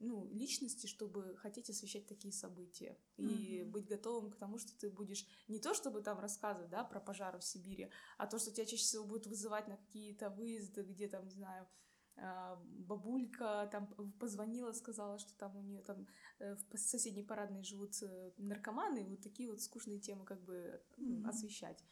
ну, 0.00 0.28
личности, 0.32 0.86
чтобы 0.86 1.36
хотеть 1.36 1.70
освещать 1.70 2.06
такие 2.06 2.32
события 2.32 2.98
и 3.18 3.60
mm-hmm. 3.60 3.64
быть 3.66 3.86
готовым 3.86 4.30
к 4.30 4.36
тому, 4.36 4.58
что 4.58 4.76
ты 4.78 4.90
будешь 4.90 5.26
не 5.46 5.60
то, 5.60 5.74
чтобы 5.74 6.02
там 6.02 6.18
рассказывать, 6.18 6.70
да, 6.70 6.84
про 6.84 7.00
пожары 7.00 7.38
в 7.38 7.44
Сибири, 7.44 7.90
а 8.16 8.26
то, 8.26 8.38
что 8.38 8.50
тебя 8.50 8.64
чаще 8.64 8.82
всего 8.82 9.04
будет 9.04 9.26
вызывать 9.26 9.68
на 9.68 9.76
какие-то 9.76 10.30
выезды, 10.30 10.82
где 10.82 11.06
там, 11.06 11.26
не 11.26 11.34
знаю, 11.34 11.68
а, 12.16 12.56
бабулька 12.56 13.68
там 13.70 13.86
позвонила, 14.18 14.72
сказала, 14.72 15.18
что 15.18 15.34
там 15.36 15.56
у 15.56 15.62
нее 15.62 15.82
там 15.82 16.06
э, 16.38 16.54
в 16.54 16.78
соседней 16.78 17.22
парадной 17.22 17.62
живут 17.62 18.02
э, 18.02 18.32
наркоманы, 18.36 19.04
вот 19.04 19.22
такие 19.22 19.48
вот 19.48 19.60
скучные 19.60 20.00
темы 20.00 20.24
как 20.24 20.42
бы 20.42 20.82
mm-hmm. 20.98 21.28
освещать. 21.28 21.84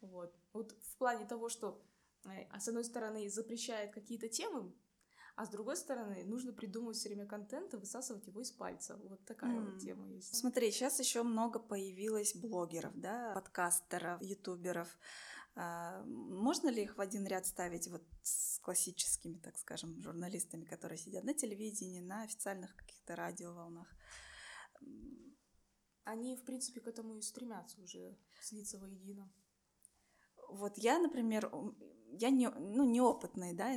Вот. 0.00 0.34
Вот 0.52 0.72
в 0.72 0.96
плане 0.96 1.26
того, 1.26 1.48
что 1.48 1.82
а 2.50 2.58
с 2.58 2.68
одной 2.68 2.84
стороны 2.84 3.28
запрещает 3.28 3.92
какие-то 3.92 4.28
темы, 4.28 4.72
а 5.36 5.46
с 5.46 5.48
другой 5.48 5.76
стороны, 5.76 6.24
нужно 6.24 6.52
придумывать 6.52 6.96
все 6.96 7.08
время 7.08 7.26
контент 7.26 7.74
и 7.74 7.76
высасывать 7.76 8.26
его 8.26 8.40
из 8.40 8.52
пальца. 8.52 8.96
Вот 8.96 9.24
такая 9.24 9.56
mm. 9.56 9.70
вот 9.70 9.80
тема 9.80 10.06
есть. 10.08 10.34
Смотри, 10.34 10.70
сейчас 10.70 11.00
еще 11.00 11.24
много 11.24 11.58
появилось 11.58 12.36
блогеров, 12.36 12.92
да, 12.94 13.32
подкастеров, 13.34 14.22
ютуберов. 14.22 14.96
А, 15.56 16.04
можно 16.04 16.68
ли 16.68 16.82
их 16.82 16.96
в 16.96 17.00
один 17.00 17.26
ряд 17.26 17.46
ставить 17.46 17.88
вот 17.88 18.02
с 18.22 18.60
классическими, 18.60 19.38
так 19.38 19.58
скажем, 19.58 20.00
журналистами, 20.00 20.64
которые 20.64 20.98
сидят 20.98 21.24
на 21.24 21.34
телевидении, 21.34 22.00
на 22.00 22.22
официальных 22.22 22.76
каких-то 22.76 23.16
радиоволнах? 23.16 23.88
Они, 26.04 26.36
в 26.36 26.44
принципе, 26.44 26.80
к 26.80 26.86
этому 26.86 27.16
и 27.16 27.22
стремятся 27.22 27.80
уже 27.80 28.16
слиться 28.40 28.78
воедино. 28.78 29.32
Вот 30.48 30.78
я, 30.78 30.98
например, 30.98 31.50
я 32.12 32.30
не, 32.30 32.50
ну, 32.50 32.84
неопытный, 32.84 33.54
да, 33.54 33.72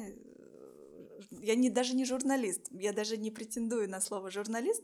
я 1.31 1.55
не, 1.55 1.69
даже 1.69 1.95
не 1.95 2.05
журналист, 2.05 2.67
я 2.71 2.93
даже 2.93 3.17
не 3.17 3.31
претендую 3.31 3.89
на 3.89 4.01
слово 4.01 4.31
журналист. 4.31 4.83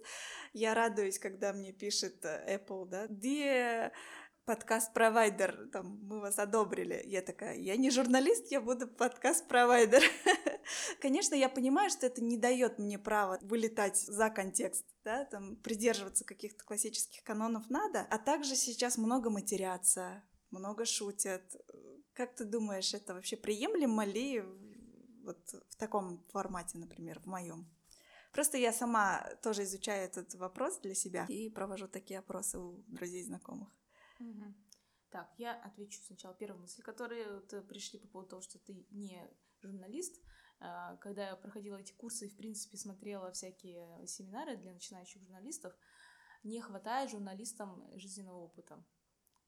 Я 0.53 0.73
радуюсь, 0.73 1.19
когда 1.19 1.53
мне 1.53 1.71
пишет 1.71 2.23
э, 2.25 2.57
Apple, 2.57 2.87
да, 2.87 3.07
где 3.07 3.91
подкаст-провайдер, 4.45 5.69
там, 5.71 5.99
мы 6.03 6.19
вас 6.19 6.37
одобрили. 6.39 7.01
Я 7.05 7.21
такая, 7.21 7.55
я 7.57 7.77
не 7.77 7.89
журналист, 7.89 8.51
я 8.51 8.61
буду 8.61 8.87
подкаст-провайдер. 8.87 10.03
Конечно, 11.01 11.35
я 11.35 11.49
понимаю, 11.49 11.89
что 11.89 12.05
это 12.05 12.21
не 12.21 12.37
дает 12.37 12.77
мне 12.77 12.99
права 12.99 13.39
вылетать 13.41 13.97
за 13.97 14.29
контекст, 14.29 14.85
да, 15.03 15.25
там, 15.25 15.55
придерживаться 15.57 16.25
каких-то 16.25 16.63
классических 16.65 17.23
канонов 17.23 17.69
надо, 17.69 18.05
а 18.09 18.17
также 18.17 18.55
сейчас 18.55 18.97
много 18.97 19.29
матерятся, 19.29 20.23
много 20.51 20.85
шутят. 20.85 21.43
Как 22.13 22.35
ты 22.35 22.45
думаешь, 22.45 22.93
это 22.93 23.13
вообще 23.13 23.37
приемлемо 23.37 24.05
ли 24.05 24.43
вот 25.23 25.53
в 25.69 25.75
таком 25.77 26.23
формате, 26.29 26.77
например, 26.77 27.19
в 27.19 27.25
моем. 27.25 27.65
Просто 28.31 28.57
я 28.57 28.73
сама 28.73 29.23
тоже 29.41 29.63
изучаю 29.63 30.05
этот 30.05 30.33
вопрос 30.35 30.79
для 30.79 30.95
себя 30.95 31.25
и 31.29 31.49
провожу 31.49 31.87
такие 31.87 32.19
опросы 32.19 32.57
у 32.57 32.83
друзей 32.87 33.21
и 33.21 33.25
знакомых. 33.25 33.69
Угу. 34.19 34.53
Так, 35.11 35.31
я 35.37 35.53
отвечу 35.53 36.01
сначала 36.01 36.33
первую 36.33 36.61
мысль, 36.61 36.81
которые 36.81 37.31
вот 37.31 37.53
э, 37.53 37.61
пришли 37.61 37.99
по 37.99 38.07
поводу 38.07 38.29
того, 38.29 38.41
что 38.41 38.57
ты 38.57 38.85
не 38.89 39.29
журналист. 39.61 40.19
А, 40.59 40.97
когда 40.97 41.27
я 41.27 41.35
проходила 41.35 41.77
эти 41.77 41.93
курсы 41.93 42.25
и, 42.25 42.29
в 42.29 42.35
принципе, 42.35 42.77
смотрела 42.77 43.31
всякие 43.31 44.07
семинары 44.07 44.57
для 44.57 44.73
начинающих 44.73 45.21
журналистов, 45.21 45.73
не 46.43 46.59
хватает 46.59 47.11
журналистам 47.11 47.87
жизненного 47.99 48.37
опыта. 48.37 48.83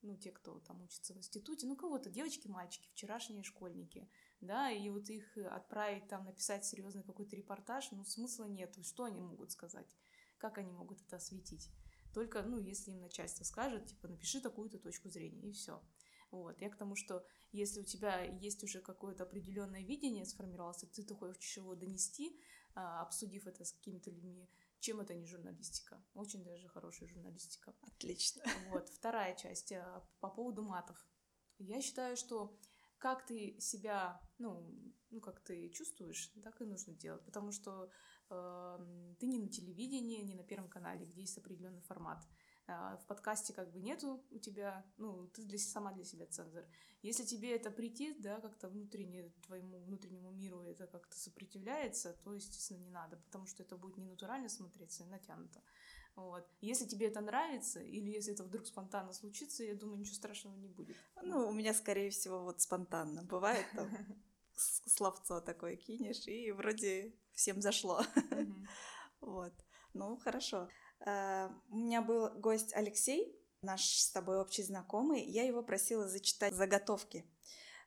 Ну, 0.03 0.15
те, 0.15 0.31
кто 0.31 0.59
там 0.59 0.83
учится 0.83 1.15
в 1.15 1.17
институте, 1.17 1.65
ну, 1.65 1.75
кого-то, 1.75 2.11
девочки, 2.11 2.47
мальчики, 2.47 2.87
вчерашние 2.91 3.41
школьники– 3.41 4.07
да, 4.41 4.71
и 4.71 4.89
вот 4.89 5.09
их 5.09 5.37
отправить 5.37 6.07
там 6.07 6.25
написать 6.25 6.65
серьезный 6.65 7.03
какой-то 7.03 7.35
репортаж, 7.35 7.91
ну, 7.91 8.03
смысла 8.03 8.45
нет. 8.45 8.77
Что 8.85 9.05
они 9.05 9.21
могут 9.21 9.51
сказать? 9.51 9.95
Как 10.37 10.57
они 10.57 10.71
могут 10.71 11.01
это 11.01 11.15
осветить? 11.15 11.69
Только, 12.13 12.43
ну, 12.43 12.59
если 12.59 12.91
им 12.91 13.01
начальство 13.01 13.43
скажет, 13.43 13.87
типа, 13.87 14.07
напиши 14.07 14.39
такую-то 14.41 14.79
точку 14.79 15.09
зрения, 15.09 15.49
и 15.49 15.51
все. 15.51 15.81
Вот. 16.31 16.59
Я 16.61 16.69
к 16.69 16.77
тому, 16.77 16.95
что 16.95 17.25
если 17.51 17.81
у 17.81 17.85
тебя 17.85 18.21
есть 18.21 18.63
уже 18.63 18.81
какое-то 18.81 19.23
определенное 19.23 19.81
видение 19.81 20.25
сформировалось, 20.25 20.83
и 20.83 21.03
ты 21.03 21.15
хочешь 21.15 21.57
его 21.57 21.75
донести, 21.75 22.39
а, 22.73 23.01
обсудив 23.01 23.47
это 23.47 23.63
с 23.63 23.71
какими-то 23.71 24.11
людьми, 24.11 24.49
чем 24.79 24.99
это 24.99 25.13
не 25.13 25.25
журналистика? 25.25 26.03
Очень 26.13 26.43
даже 26.43 26.67
хорошая 26.67 27.09
журналистика. 27.09 27.73
Отлично. 27.81 28.43
Вот. 28.69 28.89
Вторая 28.89 29.35
часть 29.35 29.71
а, 29.71 30.05
по 30.19 30.29
поводу 30.29 30.61
матов. 30.61 30.97
Я 31.57 31.81
считаю, 31.81 32.17
что 32.17 32.57
как 32.97 33.25
ты 33.25 33.59
себя, 33.59 34.21
ну, 34.37 34.69
ну, 35.11 35.21
как 35.21 35.39
ты 35.39 35.69
чувствуешь, 35.69 36.31
так 36.43 36.61
и 36.61 36.65
нужно 36.65 36.93
делать, 36.93 37.23
потому 37.25 37.51
что 37.51 37.89
э, 38.29 39.15
ты 39.19 39.27
не 39.27 39.39
на 39.39 39.47
телевидении, 39.47 40.21
не 40.21 40.35
на 40.35 40.43
Первом 40.43 40.69
канале, 40.69 41.05
где 41.05 41.21
есть 41.21 41.37
определенный 41.37 41.81
формат. 41.81 42.25
Э, 42.67 42.97
в 43.01 43.05
подкасте 43.07 43.53
как 43.53 43.71
бы 43.71 43.79
нету 43.79 44.23
у 44.31 44.39
тебя, 44.39 44.85
ну, 44.97 45.27
ты 45.27 45.43
для, 45.43 45.57
сама 45.59 45.91
для 45.93 46.03
себя 46.03 46.25
цензор. 46.25 46.65
Если 47.01 47.23
тебе 47.23 47.55
это 47.55 47.69
прийти, 47.69 48.15
да, 48.19 48.39
как-то 48.41 48.67
внутренне, 48.67 49.29
твоему 49.45 49.79
внутреннему 49.79 50.31
миру 50.31 50.61
это 50.63 50.87
как-то 50.87 51.15
сопротивляется, 51.15 52.13
то, 52.23 52.33
естественно, 52.33 52.79
не 52.79 52.89
надо, 52.89 53.17
потому 53.17 53.45
что 53.45 53.61
это 53.63 53.77
будет 53.77 53.97
не 53.97 54.05
натурально 54.05 54.49
смотреться 54.49 55.03
и 55.03 55.07
натянуто. 55.07 55.61
Вот. 56.15 56.47
Если 56.61 56.85
тебе 56.85 57.07
это 57.07 57.19
нравится, 57.19 57.81
или 57.81 58.09
если 58.09 58.33
это 58.33 58.43
вдруг 58.43 58.65
спонтанно 58.65 59.11
случится, 59.11 59.63
я 59.63 59.75
думаю, 59.75 59.99
ничего 59.99 60.15
страшного 60.15 60.55
не 60.55 60.69
будет. 60.69 60.95
Ну, 61.21 61.47
у 61.47 61.51
меня, 61.51 61.73
скорее 61.73 62.09
всего, 62.09 62.43
вот 62.43 62.61
спонтанно. 62.61 63.23
Бывает 63.23 63.65
там 63.75 63.89
словцо 64.55 65.41
такое 65.41 65.75
кинешь, 65.75 66.27
и 66.27 66.51
вроде 66.51 67.13
всем 67.33 67.61
зашло. 67.61 68.01
Вот. 69.21 69.53
Ну, 69.93 70.17
хорошо. 70.17 70.69
А, 70.99 71.51
у 71.69 71.77
меня 71.77 72.03
был 72.03 72.29
гость 72.39 72.73
Алексей, 72.75 73.35
наш 73.61 73.81
с 73.81 74.11
тобой 74.11 74.39
общий 74.39 74.61
знакомый. 74.61 75.23
Я 75.23 75.45
его 75.45 75.63
просила 75.63 76.07
зачитать 76.07 76.53
заготовки. 76.53 77.25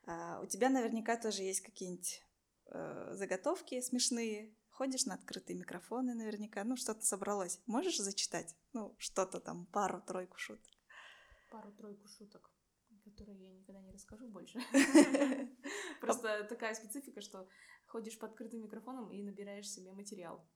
А, 0.05 0.41
у 0.41 0.47
тебя 0.47 0.69
наверняка 0.69 1.15
тоже 1.15 1.43
есть 1.43 1.61
какие-нибудь 1.61 2.21
э, 2.65 3.11
заготовки 3.13 3.79
смешные, 3.79 4.53
ходишь 4.79 5.05
на 5.05 5.15
открытые 5.15 5.59
микрофоны 5.59 6.13
наверняка, 6.13 6.63
ну, 6.63 6.77
что-то 6.77 7.05
собралось. 7.05 7.59
Можешь 7.65 7.97
зачитать? 7.97 8.55
Ну, 8.71 8.95
что-то 8.97 9.41
там, 9.41 9.65
пару-тройку 9.65 10.37
шуток. 10.37 10.71
Пару-тройку 11.51 12.07
шуток, 12.07 12.49
которые 13.03 13.37
я 13.41 13.51
никогда 13.51 13.81
не 13.81 13.91
расскажу 13.91 14.29
больше. 14.29 14.57
Просто 15.99 16.45
такая 16.45 16.73
специфика, 16.75 17.19
что 17.19 17.49
ходишь 17.87 18.17
под 18.17 18.31
открытым 18.31 18.61
микрофоном 18.61 19.11
и 19.11 19.21
набираешь 19.21 19.69
себе 19.69 19.91
материал 19.91 20.47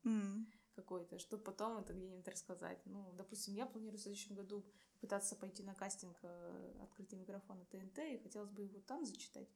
какой-то, 0.76 1.20
чтобы 1.20 1.44
потом 1.44 1.80
это 1.80 1.94
где-нибудь 1.94 2.28
рассказать. 2.30 2.80
Ну, 2.86 3.12
допустим, 3.18 3.56
я 3.56 3.66
планирую 3.66 3.98
в 3.98 4.02
следующем 4.02 4.36
году 4.36 4.66
пытаться 5.02 5.36
пойти 5.36 5.64
на 5.64 5.76
кастинг 5.76 6.18
э, 6.24 6.80
открытый 6.82 7.20
микрофон 7.20 7.66
ТНТ, 7.66 8.00
и 8.00 8.20
хотелось 8.24 8.52
бы 8.52 8.64
его 8.64 8.80
там 8.80 9.06
зачитать. 9.06 9.50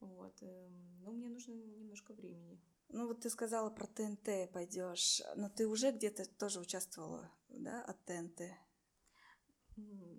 Вот. 0.00 0.36
Эм, 0.42 1.00
но 1.02 1.12
мне 1.12 1.28
нужно 1.28 1.54
немножко 1.54 2.12
времени. 2.12 2.60
Ну 2.92 3.06
вот 3.06 3.20
ты 3.20 3.30
сказала 3.30 3.70
про 3.70 3.86
ТНТ 3.86 4.52
пойдешь, 4.52 5.22
но 5.36 5.48
ты 5.48 5.66
уже 5.66 5.92
где-то 5.92 6.26
тоже 6.38 6.60
участвовала, 6.60 7.30
да, 7.48 7.82
от 7.84 8.04
ТНТ? 8.04 8.42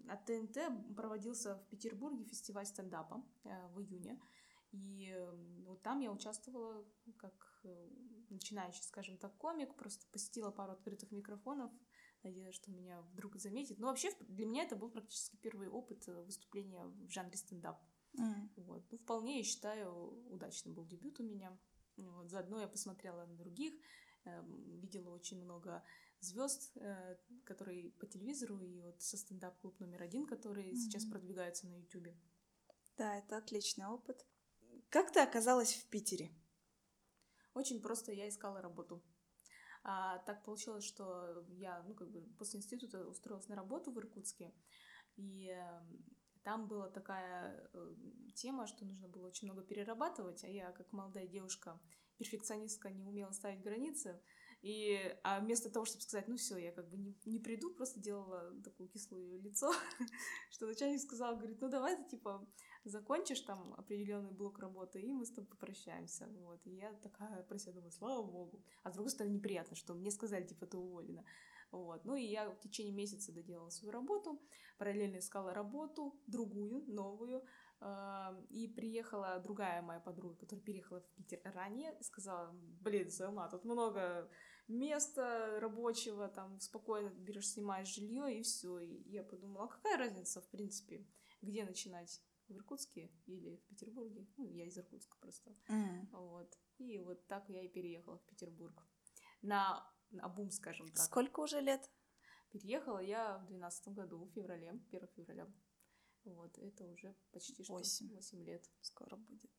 От 0.09 0.25
ТНТ 0.25 0.95
проводился 0.95 1.55
в 1.55 1.67
Петербурге 1.69 2.25
фестиваль 2.25 2.65
стендапа 2.65 3.23
э, 3.43 3.67
в 3.67 3.79
июне. 3.79 4.19
И 4.71 5.15
вот 5.67 5.83
там 5.83 5.99
я 5.99 6.11
участвовала 6.11 6.83
как 7.17 7.61
э, 7.63 7.89
начинающий, 8.29 8.83
скажем 8.83 9.19
так, 9.19 9.37
комик, 9.37 9.75
просто 9.75 10.07
посетила 10.11 10.49
пару 10.49 10.73
открытых 10.73 11.11
микрофонов, 11.11 11.71
надеялась, 12.23 12.55
что 12.55 12.71
меня 12.71 13.01
вдруг 13.01 13.35
заметит. 13.35 13.77
Но 13.77 13.87
вообще 13.87 14.09
для 14.21 14.47
меня 14.47 14.63
это 14.63 14.75
был 14.75 14.89
практически 14.89 15.35
первый 15.35 15.67
опыт 15.69 16.07
э, 16.07 16.21
выступления 16.23 16.85
в 16.85 17.09
жанре 17.11 17.37
стендап. 17.37 17.79
Mm. 18.19 18.49
Вот. 18.57 18.91
Ну, 18.91 18.97
вполне, 18.97 19.37
я 19.37 19.43
считаю, 19.43 20.25
удачный 20.31 20.73
был 20.73 20.85
дебют 20.85 21.19
у 21.19 21.23
меня. 21.23 21.55
Вот. 21.97 22.29
Заодно 22.29 22.59
я 22.59 22.67
посмотрела 22.67 23.25
на 23.25 23.35
других, 23.35 23.73
э, 24.25 24.43
видела 24.81 25.09
очень 25.09 25.43
много 25.43 25.83
звезд, 26.19 26.71
э, 26.77 27.17
которые 27.45 27.91
по 27.91 28.05
телевизору, 28.05 28.59
и 28.59 28.79
вот 28.79 29.01
со 29.01 29.17
стендап-клуб 29.17 29.79
номер 29.79 30.03
один, 30.03 30.25
который 30.25 30.71
mm-hmm. 30.71 30.75
сейчас 30.75 31.05
продвигается 31.05 31.67
на 31.67 31.79
Ютубе. 31.79 32.17
Да, 32.97 33.17
это 33.17 33.37
отличный 33.37 33.87
опыт. 33.87 34.25
Как 34.89 35.11
ты 35.11 35.19
оказалась 35.19 35.73
в 35.73 35.89
Питере? 35.89 36.31
Очень 37.53 37.81
просто 37.81 38.11
я 38.11 38.27
искала 38.29 38.61
работу. 38.61 39.03
А, 39.83 40.19
так 40.19 40.43
получилось, 40.43 40.85
что 40.85 41.45
я, 41.49 41.83
ну, 41.83 41.93
как 41.93 42.09
бы 42.09 42.21
после 42.37 42.59
института 42.59 43.05
устроилась 43.05 43.49
на 43.49 43.55
работу 43.55 43.91
в 43.91 43.99
Иркутске, 43.99 44.53
и 45.17 45.49
э, 45.49 45.81
там 46.43 46.67
была 46.67 46.89
такая 46.89 47.69
э, 47.73 47.95
тема, 48.35 48.67
что 48.67 48.85
нужно 48.85 49.07
было 49.07 49.27
очень 49.27 49.47
много 49.47 49.63
перерабатывать, 49.63 50.43
а 50.43 50.47
я, 50.47 50.71
как 50.71 50.91
молодая 50.91 51.27
девушка, 51.27 51.79
перфекционистка, 52.17 52.89
не 52.89 53.03
умела 53.03 53.31
ставить 53.31 53.61
границы, 53.61 54.21
и 54.61 54.97
а 55.23 55.39
вместо 55.41 55.69
того, 55.69 55.85
чтобы 55.85 56.03
сказать, 56.03 56.27
ну 56.27 56.37
все, 56.37 56.57
я 56.57 56.71
как 56.71 56.89
бы 56.89 56.97
не, 56.97 57.17
не 57.25 57.39
приду, 57.39 57.73
просто 57.73 57.99
делала 57.99 58.53
такое 58.63 58.87
кислое 58.87 59.37
лицо, 59.39 59.73
что 60.51 60.67
начальник 60.67 61.01
сказал, 61.01 61.35
говорит, 61.35 61.59
ну 61.59 61.69
давай 61.69 61.97
ты 61.97 62.09
типа 62.11 62.47
закончишь 62.85 63.41
там 63.41 63.73
определенный 63.73 64.31
блок 64.31 64.59
работы, 64.59 65.01
и 65.01 65.11
мы 65.11 65.25
с 65.25 65.31
тобой 65.31 65.49
попрощаемся. 65.49 66.27
Вот. 66.27 66.65
И 66.65 66.71
я 66.71 66.93
такая 66.93 67.43
про 67.43 67.57
слава 67.57 68.23
богу. 68.23 68.63
А 68.83 68.91
с 68.91 68.93
другой 68.93 69.11
стороны, 69.11 69.33
неприятно, 69.33 69.75
что 69.75 69.93
мне 69.93 70.11
сказали, 70.11 70.45
типа, 70.45 70.65
ты 70.65 70.77
уволена. 70.77 71.23
Вот. 71.73 72.05
Ну 72.05 72.15
и 72.15 72.23
я 72.23 72.49
в 72.49 72.59
течение 72.59 72.93
месяца 72.93 73.31
доделала 73.33 73.69
свою 73.69 73.91
работу, 73.91 74.39
параллельно 74.77 75.17
искала 75.17 75.55
работу, 75.55 76.21
другую, 76.27 76.85
новую, 76.85 77.43
и 78.49 78.71
приехала 78.75 79.39
другая 79.39 79.81
моя 79.81 79.99
подруга, 79.99 80.35
которая 80.35 80.63
переехала 80.63 81.01
в 81.01 81.09
Питер 81.15 81.41
ранее, 81.43 81.97
сказала, 82.01 82.51
блин, 82.53 83.09
Сэлма, 83.09 83.49
тут 83.49 83.65
много 83.65 84.29
места 84.67 85.59
рабочего, 85.59 86.27
там 86.27 86.59
спокойно 86.59 87.09
берешь, 87.09 87.49
снимаешь 87.49 87.93
жилье 87.93 88.39
и 88.39 88.43
все. 88.43 88.79
И 88.79 89.09
я 89.09 89.23
подумала, 89.23 89.65
а 89.65 89.67
какая 89.67 89.97
разница, 89.97 90.41
в 90.41 90.49
принципе, 90.49 91.07
где 91.41 91.65
начинать? 91.65 92.21
В 92.49 92.57
Иркутске 92.57 93.09
или 93.25 93.55
в 93.55 93.65
Петербурге? 93.67 94.27
Ну, 94.37 94.49
я 94.49 94.65
из 94.65 94.77
Иркутска 94.77 95.17
просто. 95.21 95.55
Mm. 95.69 96.09
Вот. 96.11 96.53
И 96.77 96.99
вот 96.99 97.25
так 97.27 97.49
я 97.49 97.63
и 97.63 97.69
переехала 97.69 98.17
в 98.17 98.25
Петербург. 98.25 98.85
На, 99.41 99.89
на 100.13 100.29
бум, 100.29 100.51
скажем 100.51 100.87
так. 100.89 101.05
Сколько 101.05 101.41
уже 101.41 101.61
лет? 101.61 101.89
Переехала 102.51 102.99
я 102.99 103.39
в 103.39 103.47
двенадцатом 103.47 103.93
году, 103.93 104.25
в 104.25 104.31
феврале, 104.31 104.69
1 104.69 105.07
февраля. 105.15 105.47
Вот, 106.23 106.57
это 106.57 106.85
уже 106.85 107.15
почти 107.31 107.63
что 107.63 107.73
8, 107.73 108.13
8 108.13 108.43
лет. 108.45 108.69
Скоро 108.81 109.15
будет. 109.15 109.51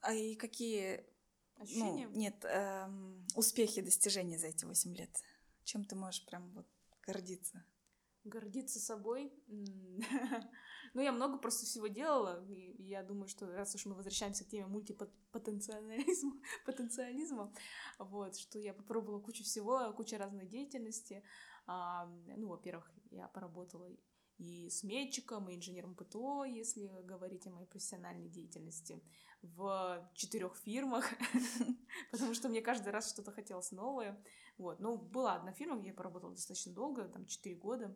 А 0.00 0.14
и 0.14 0.34
какие 0.34 1.04
ощущения? 1.56 2.08
Ну, 2.08 2.16
нет, 2.16 2.44
эм, 2.44 3.26
успехи, 3.34 3.82
достижения 3.82 4.38
за 4.38 4.48
эти 4.48 4.64
8 4.64 4.94
лет? 4.94 5.10
Чем 5.64 5.84
ты 5.84 5.94
можешь 5.94 6.24
прям 6.26 6.50
вот 6.52 6.66
гордиться? 7.02 7.64
Гордиться 8.24 8.80
собой? 8.80 9.32
ну, 10.96 11.02
я 11.02 11.12
много 11.12 11.36
просто 11.36 11.66
всего 11.66 11.88
делала, 11.88 12.42
и 12.48 12.82
я 12.82 13.02
думаю, 13.02 13.28
что 13.28 13.46
раз 13.54 13.74
уж 13.74 13.84
мы 13.84 13.94
возвращаемся 13.94 14.44
к 14.44 14.48
теме 14.48 14.64
мультипотенциализма, 14.64 16.32
потенциализма, 16.64 17.52
вот, 17.98 18.34
что 18.34 18.58
я 18.58 18.72
попробовала 18.72 19.20
кучу 19.20 19.44
всего, 19.44 19.92
куча 19.92 20.16
разной 20.16 20.46
деятельности. 20.46 21.22
А, 21.66 22.06
ну, 22.34 22.48
во-первых, 22.48 22.90
я 23.10 23.28
поработала 23.28 23.86
и 24.38 24.70
сметчиком, 24.70 25.50
и 25.50 25.56
инженером 25.56 25.94
ПТО, 25.94 26.44
если 26.44 26.86
говорить 27.04 27.46
о 27.46 27.50
моей 27.50 27.66
профессиональной 27.66 28.30
деятельности, 28.30 29.02
в 29.42 30.10
четырех 30.14 30.56
фирмах, 30.56 31.12
потому 32.10 32.32
что 32.32 32.48
мне 32.48 32.62
каждый 32.62 32.88
раз 32.88 33.12
что-то 33.12 33.32
хотелось 33.32 33.70
новое. 33.70 34.18
Вот. 34.56 34.80
Ну, 34.80 34.96
была 34.96 35.34
одна 35.34 35.52
фирма, 35.52 35.78
где 35.78 35.88
я 35.88 35.94
поработала 35.94 36.32
достаточно 36.32 36.72
долго, 36.72 37.06
там, 37.06 37.26
четыре 37.26 37.56
года. 37.56 37.94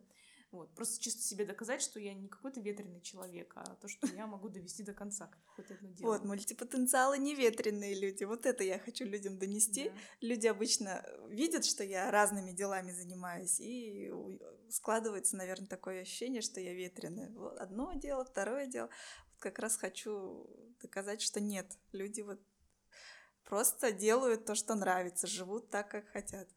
Вот. 0.51 0.69
Просто 0.75 1.01
чисто 1.01 1.21
себе 1.21 1.45
доказать, 1.45 1.81
что 1.81 1.99
я 1.99 2.13
не 2.13 2.27
какой-то 2.27 2.59
ветреный 2.59 2.99
человек, 2.99 3.53
а 3.55 3.63
то, 3.75 3.87
что 3.87 4.05
я 4.07 4.27
могу 4.27 4.49
довести 4.49 4.83
до 4.83 4.93
конца 4.93 5.27
какое-то 5.27 5.75
одно 5.75 5.91
дело. 5.91 6.11
Вот, 6.11 6.25
мультипотенциалы 6.25 7.17
не 7.17 7.35
ветреные 7.35 7.97
люди. 7.97 8.25
Вот 8.25 8.45
это 8.45 8.63
я 8.63 8.77
хочу 8.77 9.05
людям 9.05 9.37
донести. 9.37 9.89
Да. 9.89 9.95
Люди 10.19 10.47
обычно 10.47 11.05
видят, 11.29 11.63
что 11.63 11.85
я 11.85 12.11
разными 12.11 12.51
делами 12.51 12.91
занимаюсь, 12.91 13.61
и 13.61 14.11
складывается, 14.69 15.37
наверное, 15.37 15.67
такое 15.67 16.01
ощущение, 16.01 16.41
что 16.41 16.59
я 16.59 16.73
ветреная. 16.73 17.29
Вот 17.29 17.57
одно 17.57 17.93
дело, 17.93 18.25
второе 18.25 18.65
дело. 18.67 18.89
Вот 19.31 19.39
как 19.39 19.59
раз 19.59 19.77
хочу 19.77 20.49
доказать, 20.81 21.21
что 21.21 21.39
нет. 21.39 21.77
Люди 21.93 22.21
вот 22.21 22.41
просто 23.45 23.93
делают 23.93 24.45
то, 24.45 24.55
что 24.55 24.75
нравится, 24.75 25.27
живут 25.27 25.69
так, 25.69 25.89
как 25.89 26.07
хотят. 26.09 26.49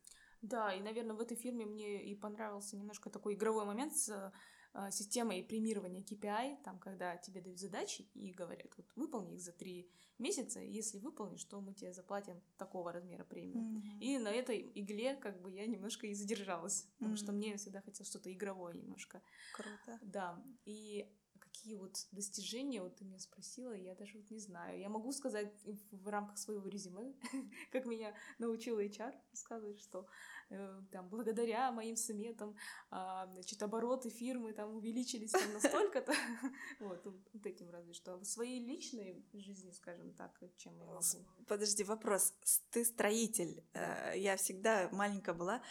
Да, 0.44 0.74
и, 0.74 0.80
наверное, 0.80 1.16
в 1.16 1.20
этой 1.20 1.36
фирме 1.38 1.64
мне 1.64 2.04
и 2.04 2.14
понравился 2.14 2.76
немножко 2.76 3.08
такой 3.08 3.32
игровой 3.32 3.64
момент 3.64 3.96
с 3.96 4.32
э, 4.74 4.90
системой 4.90 5.42
премирования 5.42 6.02
KPI, 6.02 6.62
там, 6.62 6.78
когда 6.78 7.16
тебе 7.16 7.40
дают 7.40 7.58
задачи 7.58 8.02
и 8.12 8.30
говорят, 8.30 8.70
вот 8.76 8.86
выполни 8.94 9.36
их 9.36 9.40
за 9.40 9.52
три 9.52 9.90
месяца, 10.18 10.60
и 10.60 10.70
если 10.70 10.98
выполнишь, 10.98 11.44
то 11.44 11.62
мы 11.62 11.72
тебе 11.72 11.94
заплатим 11.94 12.42
такого 12.58 12.92
размера 12.92 13.24
премию. 13.24 13.64
Mm-hmm. 13.64 13.98
И 14.00 14.18
на 14.18 14.28
этой 14.28 14.70
игле 14.74 15.14
как 15.16 15.40
бы 15.40 15.50
я 15.50 15.66
немножко 15.66 16.06
и 16.06 16.12
задержалась, 16.12 16.88
потому 16.98 17.14
mm-hmm. 17.14 17.18
что 17.18 17.32
мне 17.32 17.56
всегда 17.56 17.80
хотелось 17.80 18.10
что-то 18.10 18.30
игровое 18.30 18.74
немножко. 18.74 19.22
Круто. 19.54 19.98
Да, 20.02 20.44
и 20.66 21.10
какие 21.54 21.76
вот 21.76 22.06
достижения, 22.12 22.82
вот 22.82 22.96
ты 22.96 23.04
меня 23.04 23.18
спросила, 23.18 23.72
я 23.72 23.94
даже 23.94 24.18
вот 24.18 24.30
не 24.30 24.38
знаю. 24.38 24.78
Я 24.78 24.88
могу 24.88 25.12
сказать 25.12 25.52
в 25.90 26.08
рамках 26.08 26.38
своего 26.38 26.68
резюме, 26.68 27.14
как 27.72 27.86
меня 27.86 28.14
научил 28.38 28.78
HR, 28.78 29.14
рассказывать, 29.30 29.80
что 29.80 30.06
э, 30.50 30.82
там 30.90 31.08
благодаря 31.08 31.70
моим 31.70 31.96
сметам, 31.96 32.56
э, 32.90 32.96
значит, 33.32 33.62
обороты 33.62 34.10
фирмы 34.10 34.52
там 34.52 34.74
увеличились 34.74 35.30
там 35.30 35.52
настолько-то, 35.52 36.12
вот, 36.80 37.04
вот 37.04 37.46
этим 37.46 37.70
разве 37.70 37.92
что. 37.92 38.16
В 38.16 38.24
своей 38.24 38.60
личной 38.60 39.24
жизни, 39.32 39.70
скажем 39.70 40.12
так, 40.14 40.42
чем 40.56 40.76
я 40.76 40.84
могу. 40.84 41.00
Подожди, 41.46 41.84
вопрос. 41.84 42.34
Ты 42.70 42.84
строитель. 42.84 43.64
Э, 43.74 44.12
я 44.16 44.36
всегда 44.36 44.88
маленькая 44.90 45.34
была, 45.34 45.62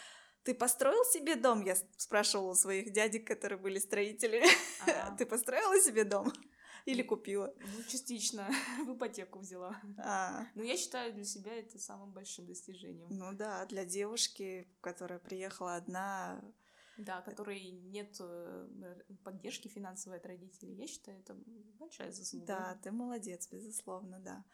ты 0.43 0.53
построил 0.53 1.06
себе 1.06 1.36
дом? 1.36 1.63
Я 1.63 1.75
спрашивала 1.97 2.51
у 2.51 2.56
своих 2.56 2.91
дядек, 2.91 3.25
которые 3.25 3.58
были 3.58 3.79
строители. 3.79 4.43
Ага. 4.82 5.15
Ты 5.17 5.25
построила 5.25 5.79
себе 5.79 6.03
дом? 6.03 6.32
Или 6.86 7.01
купила? 7.01 7.53
Ну, 7.60 7.84
частично. 7.88 8.49
В 8.86 8.95
ипотеку 8.95 9.39
взяла. 9.39 9.82
А. 9.97 10.45
Но 10.56 10.63
я 10.63 10.75
считаю 10.75 11.13
для 11.13 11.23
себя 11.23 11.56
это 11.56 11.79
самым 11.79 12.12
большим 12.12 12.45
достижением. 12.45 13.08
Ну 13.10 13.34
да, 13.34 13.65
для 13.65 13.86
девушки, 13.86 14.67
которая 14.82 15.19
приехала 15.19 15.75
одна... 15.75 16.43
Да, 16.95 17.21
которой 17.21 17.71
нет 17.71 18.17
э, 18.19 18.67
поддержки 19.23 19.67
финансовой 19.67 20.19
от 20.19 20.25
родителей. 20.27 20.75
Я 20.75 20.86
считаю, 20.86 21.19
это 21.21 21.36
большая 21.79 22.12
заслуга. 22.12 22.45
Да, 22.45 22.79
ты 22.84 22.91
молодец, 22.91 23.49
безусловно, 23.49 24.19
да. 24.19 24.45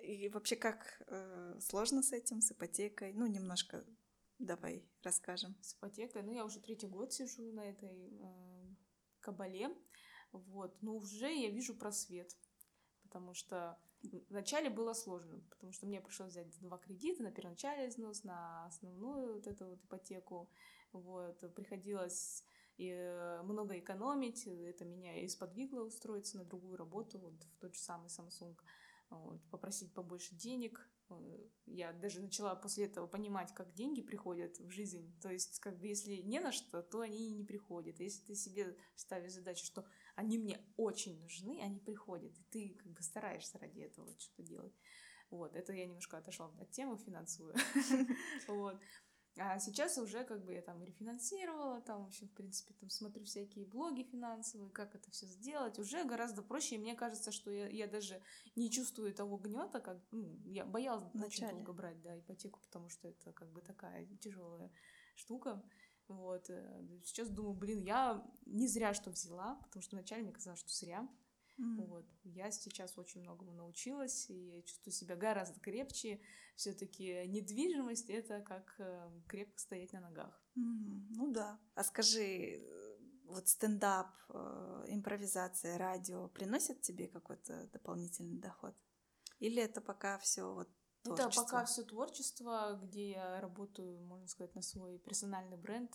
И 0.00 0.28
вообще, 0.28 0.54
как 0.54 1.02
э, 1.08 1.58
сложно 1.60 2.04
с 2.04 2.12
этим, 2.12 2.40
с 2.40 2.52
ипотекой? 2.52 3.12
Ну, 3.14 3.26
немножко 3.26 3.84
Давай 4.42 4.84
расскажем. 5.04 5.54
С 5.60 5.74
ипотекой. 5.74 6.22
Ну, 6.24 6.32
я 6.32 6.44
уже 6.44 6.58
третий 6.58 6.88
год 6.88 7.12
сижу 7.12 7.52
на 7.52 7.60
этой 7.60 8.10
э, 8.10 8.74
кабале. 9.20 9.70
Вот. 10.32 10.82
Но 10.82 10.96
уже 10.96 11.32
я 11.32 11.48
вижу 11.48 11.76
просвет. 11.76 12.36
Потому 13.04 13.34
что 13.34 13.78
вначале 14.30 14.68
было 14.68 14.94
сложно, 14.94 15.40
потому 15.48 15.70
что 15.70 15.86
мне 15.86 16.00
пришлось 16.00 16.30
взять 16.30 16.58
два 16.58 16.78
кредита 16.78 17.22
на 17.22 17.30
первоначальный 17.30 17.86
взнос, 17.86 18.24
на 18.24 18.66
основную 18.66 19.34
вот 19.34 19.46
эту 19.46 19.64
вот 19.66 19.84
ипотеку. 19.84 20.50
Вот. 20.90 21.38
Приходилось 21.54 22.44
и 22.78 22.88
э, 22.88 23.42
много 23.42 23.78
экономить. 23.78 24.48
Это 24.48 24.84
меня 24.84 25.20
и 25.20 25.28
сподвигло 25.28 25.82
устроиться 25.82 26.36
на 26.38 26.44
другую 26.44 26.76
работу, 26.76 27.20
вот 27.20 27.40
в 27.44 27.60
тот 27.60 27.76
же 27.76 27.80
самый 27.80 28.08
Samsung. 28.08 28.56
Вот. 29.12 29.40
Попросить 29.50 29.94
побольше 29.94 30.34
денег, 30.34 30.88
Э, 31.20 31.38
я 31.66 31.92
даже 31.92 32.20
начала 32.20 32.54
после 32.54 32.86
этого 32.86 33.06
понимать, 33.06 33.52
как 33.54 33.72
деньги 33.74 34.02
приходят 34.02 34.58
в 34.58 34.70
жизнь. 34.70 35.14
То 35.20 35.30
есть, 35.30 35.58
как 35.60 35.78
бы, 35.78 35.86
если 35.86 36.16
не 36.16 36.40
на 36.40 36.52
что, 36.52 36.82
то 36.82 37.00
они 37.00 37.28
и 37.28 37.32
не 37.32 37.44
приходят. 37.44 38.00
Если 38.00 38.24
ты 38.26 38.34
себе 38.34 38.76
ставишь 38.94 39.32
задачу, 39.32 39.64
что 39.64 39.84
они 40.14 40.38
мне 40.38 40.60
очень 40.76 41.20
нужны, 41.20 41.60
они 41.62 41.80
приходят, 41.80 42.32
и 42.38 42.42
ты 42.50 42.74
как 42.74 42.92
бы 42.92 43.02
стараешься 43.02 43.58
ради 43.58 43.80
этого 43.80 44.14
что-то 44.18 44.42
делать. 44.42 44.74
Вот, 45.30 45.56
это 45.56 45.72
я 45.72 45.86
немножко 45.86 46.18
отошла 46.18 46.52
от 46.60 46.70
темы 46.72 46.98
финансовую. 46.98 47.54
Вот. 48.48 48.78
А 49.38 49.58
сейчас 49.58 49.96
уже 49.96 50.24
как 50.24 50.44
бы 50.44 50.52
я 50.52 50.60
там 50.60 50.82
рефинансировала, 50.84 51.80
там, 51.80 52.04
в 52.04 52.08
общем, 52.08 52.28
в 52.28 52.32
принципе, 52.32 52.74
там 52.74 52.90
смотрю 52.90 53.24
всякие 53.24 53.64
блоги 53.64 54.02
финансовые, 54.02 54.70
как 54.70 54.94
это 54.94 55.10
все 55.10 55.26
сделать. 55.26 55.78
Уже 55.78 56.04
гораздо 56.04 56.42
проще, 56.42 56.74
и 56.74 56.78
мне 56.78 56.94
кажется, 56.94 57.32
что 57.32 57.50
я, 57.50 57.66
я 57.68 57.86
даже 57.86 58.22
не 58.56 58.70
чувствую 58.70 59.14
того 59.14 59.38
гнета, 59.38 59.80
как 59.80 59.98
ну, 60.10 60.38
я 60.44 60.66
боялась 60.66 61.04
очень 61.14 61.48
долго 61.48 61.72
брать, 61.72 62.00
да, 62.02 62.18
ипотеку, 62.18 62.60
потому 62.60 62.90
что 62.90 63.08
это 63.08 63.32
как 63.32 63.50
бы 63.52 63.62
такая 63.62 64.06
тяжелая 64.20 64.70
штука. 65.14 65.62
Вот. 66.08 66.50
Э, 66.50 66.86
сейчас 67.04 67.30
думаю, 67.30 67.54
блин, 67.54 67.80
я 67.80 68.22
не 68.44 68.68
зря 68.68 68.92
что 68.92 69.10
взяла, 69.10 69.54
потому 69.64 69.82
что 69.82 69.96
вначале 69.96 70.22
мне 70.22 70.32
казалось, 70.32 70.60
что 70.60 70.70
зря. 70.70 71.08
Mm. 71.62 71.86
Вот. 71.86 72.04
Я 72.24 72.50
сейчас 72.50 72.98
очень 72.98 73.20
многому 73.22 73.52
научилась 73.52 74.26
и 74.28 74.62
чувствую 74.66 74.92
себя 74.92 75.16
гораздо 75.16 75.60
крепче. 75.60 76.20
Все-таки 76.56 77.26
недвижимость 77.26 78.10
это 78.10 78.40
как 78.40 78.74
э, 78.78 79.10
крепко 79.28 79.58
стоять 79.58 79.92
на 79.92 80.00
ногах. 80.00 80.42
Mm. 80.56 81.06
Ну 81.10 81.32
да. 81.32 81.58
А 81.74 81.84
скажи, 81.84 82.58
э, 82.58 82.98
вот 83.26 83.48
стендап, 83.48 84.08
э, 84.28 84.84
импровизация, 84.88 85.78
радио 85.78 86.28
приносят 86.28 86.80
тебе 86.80 87.06
какой-то 87.06 87.68
дополнительный 87.72 88.38
доход? 88.38 88.74
Или 89.38 89.62
это 89.62 89.80
пока 89.80 90.18
все 90.18 90.52
вот 90.52 90.68
творчество? 91.02 91.28
Это 91.28 91.42
пока 91.42 91.64
все 91.64 91.82
творчество, 91.82 92.80
где 92.82 93.10
я 93.10 93.40
работаю, 93.40 94.00
можно 94.02 94.26
сказать, 94.26 94.54
на 94.54 94.62
свой 94.62 94.98
персональный 94.98 95.56
бренд 95.56 95.94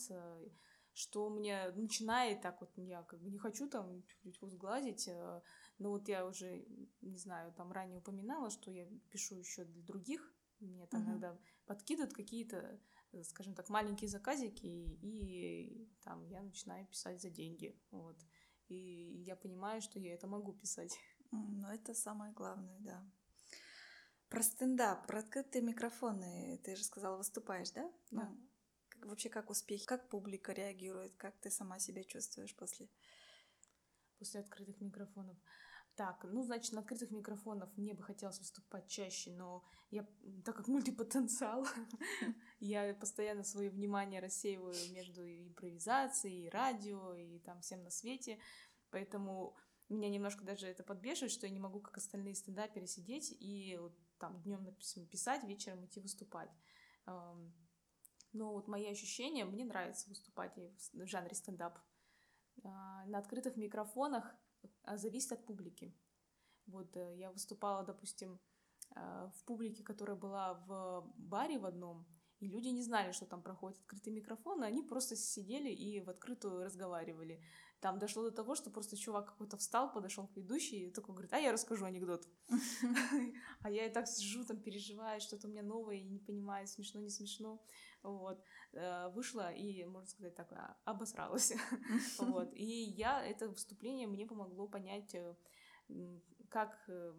что 0.98 1.30
мне 1.30 1.70
начинает 1.76 2.42
так 2.42 2.60
вот, 2.60 2.72
я 2.76 3.04
как 3.04 3.22
бы 3.22 3.30
не 3.30 3.38
хочу 3.38 3.70
там 3.70 4.02
чуть-чуть 4.04 4.42
возглазить, 4.42 5.08
э, 5.08 5.42
но 5.78 5.92
вот 5.92 6.08
я 6.08 6.26
уже, 6.26 6.66
не 7.02 7.18
знаю, 7.18 7.54
там 7.54 7.72
ранее 7.72 8.00
упоминала, 8.00 8.50
что 8.50 8.72
я 8.72 8.88
пишу 9.12 9.36
еще 9.36 9.64
для 9.66 9.84
других, 9.84 10.34
мне 10.60 10.88
там 10.88 11.02
uh-huh. 11.02 11.06
иногда 11.06 11.38
подкидывают 11.68 12.14
какие-то, 12.16 12.80
э, 13.12 13.24
скажем 13.24 13.54
так, 13.54 13.70
маленькие 13.70 14.10
заказики, 14.10 14.66
и, 14.66 14.98
и 15.04 15.88
там 16.04 16.26
я 16.30 16.42
начинаю 16.42 16.88
писать 16.88 17.22
за 17.22 17.30
деньги, 17.30 17.80
вот. 17.92 18.18
И 18.68 19.22
я 19.24 19.36
понимаю, 19.36 19.82
что 19.82 20.00
я 20.00 20.16
это 20.16 20.26
могу 20.26 20.52
писать. 20.54 20.98
Ну, 21.32 21.68
это 21.68 21.94
самое 21.94 22.34
главное, 22.34 22.80
да. 22.80 23.06
Про 24.30 24.42
стендап, 24.42 25.06
про 25.06 25.20
открытые 25.20 25.62
микрофоны, 25.62 26.60
ты 26.64 26.76
же 26.76 26.84
сказала, 26.84 27.18
выступаешь, 27.18 27.70
да? 27.72 27.92
Да. 28.10 28.30
Ну, 28.30 28.48
вообще 29.06 29.30
как 29.30 29.50
успехи, 29.50 29.86
как 29.86 30.10
публика 30.10 30.52
реагирует, 30.54 31.16
как 31.18 31.38
ты 31.40 31.50
сама 31.50 31.80
себя 31.80 32.04
чувствуешь 32.04 32.56
после 32.56 32.90
после 34.18 34.40
открытых 34.40 34.82
микрофонов. 34.82 35.38
Так, 35.96 36.24
ну, 36.26 36.44
значит, 36.44 36.74
на 36.74 36.82
открытых 36.82 37.10
микрофонах 37.10 37.76
мне 37.76 37.96
бы 37.96 38.04
хотелось 38.04 38.38
выступать 38.38 38.88
чаще, 38.88 39.32
но 39.32 39.64
я, 39.90 40.06
так 40.46 40.56
как 40.56 40.68
мультипотенциал, 40.68 41.66
я 42.60 42.94
постоянно 42.94 43.44
свое 43.44 43.72
внимание 43.72 44.20
рассеиваю 44.20 44.76
между 44.92 45.24
импровизацией, 45.24 46.46
и 46.46 46.50
радио, 46.50 47.16
и 47.16 47.40
там 47.40 47.62
всем 47.62 47.84
на 47.84 47.90
свете, 47.90 48.38
поэтому 48.92 49.56
меня 49.90 50.10
немножко 50.10 50.46
даже 50.46 50.68
это 50.68 50.84
подбешивает, 50.84 51.32
что 51.32 51.48
я 51.48 51.54
не 51.54 51.60
могу, 51.60 51.80
как 51.80 51.98
остальные 51.98 52.36
стендаперы, 52.36 52.86
сидеть 52.86 53.36
и 53.40 53.80
там 54.20 54.40
днем 54.44 54.72
писать, 55.10 55.44
вечером 55.46 55.84
идти 55.86 56.00
выступать. 56.00 56.52
Но 58.34 58.54
вот 58.54 58.68
мои 58.68 58.86
ощущения, 58.88 59.46
мне 59.46 59.66
нравится 59.66 60.10
выступать 60.10 60.56
в 60.94 61.06
жанре 61.06 61.36
стендап. 61.36 61.80
А, 62.64 63.06
на 63.06 63.20
открытых 63.20 63.56
микрофонах 63.56 64.36
а, 64.84 64.98
зависит 64.98 65.32
от 65.32 65.46
публики. 65.46 65.96
Вот 66.66 66.96
э, 66.98 67.16
я 67.18 67.32
выступала, 67.32 67.86
допустим, 67.86 68.40
а, 68.96 69.30
в 69.30 69.44
публике, 69.46 69.84
которая 69.84 70.18
была 70.18 70.56
в 70.68 71.14
баре 71.16 71.60
в 71.60 71.66
одном, 71.66 72.06
и 72.40 72.48
люди 72.48 72.68
не 72.68 72.84
знали, 72.84 73.12
что 73.12 73.26
там 73.26 73.42
проходит 73.42 73.80
открытый 73.80 74.14
микрофон, 74.14 74.64
и 74.64 74.68
они 74.68 74.84
просто 74.84 75.16
сидели 75.16 75.70
и 75.70 76.00
в 76.02 76.10
открытую 76.10 76.64
разговаривали. 76.64 77.42
Там 77.80 78.00
дошло 78.00 78.24
до 78.24 78.32
того, 78.32 78.56
что 78.56 78.72
просто 78.72 78.98
чувак 78.98 79.28
какой-то 79.28 79.58
встал, 79.58 79.92
подошел 79.92 80.28
к 80.28 80.36
ведущей 80.36 80.88
и 80.88 80.92
такой 80.92 81.14
говорит, 81.14 81.34
а 81.34 81.38
я 81.38 81.52
расскажу 81.52 81.86
анекдот. 81.86 82.28
А 83.62 83.70
я 83.70 83.86
и 83.86 83.90
так 83.92 84.08
сижу, 84.08 84.46
там 84.46 84.58
переживаю, 84.58 85.22
что-то 85.22 85.48
у 85.48 85.52
меня 85.52 85.62
новое, 85.62 85.96
и 85.98 86.04
не 86.04 86.20
понимаю, 86.20 86.68
смешно, 86.68 87.02
не 87.02 87.10
смешно. 87.10 87.62
Вот. 88.02 88.42
Э, 88.74 89.10
вышла 89.10 89.52
и, 89.54 89.86
можно 89.86 90.08
сказать 90.08 90.36
так, 90.36 90.52
обосралась. 90.86 91.54
Вот. 92.20 92.54
И 92.54 92.66
я, 92.66 93.24
это 93.24 93.48
выступление 93.50 94.08
мне 94.08 94.26
помогло 94.26 94.68
понять, 94.68 95.14
э, 95.14 95.36
как, 96.50 96.84
э, 96.88 97.14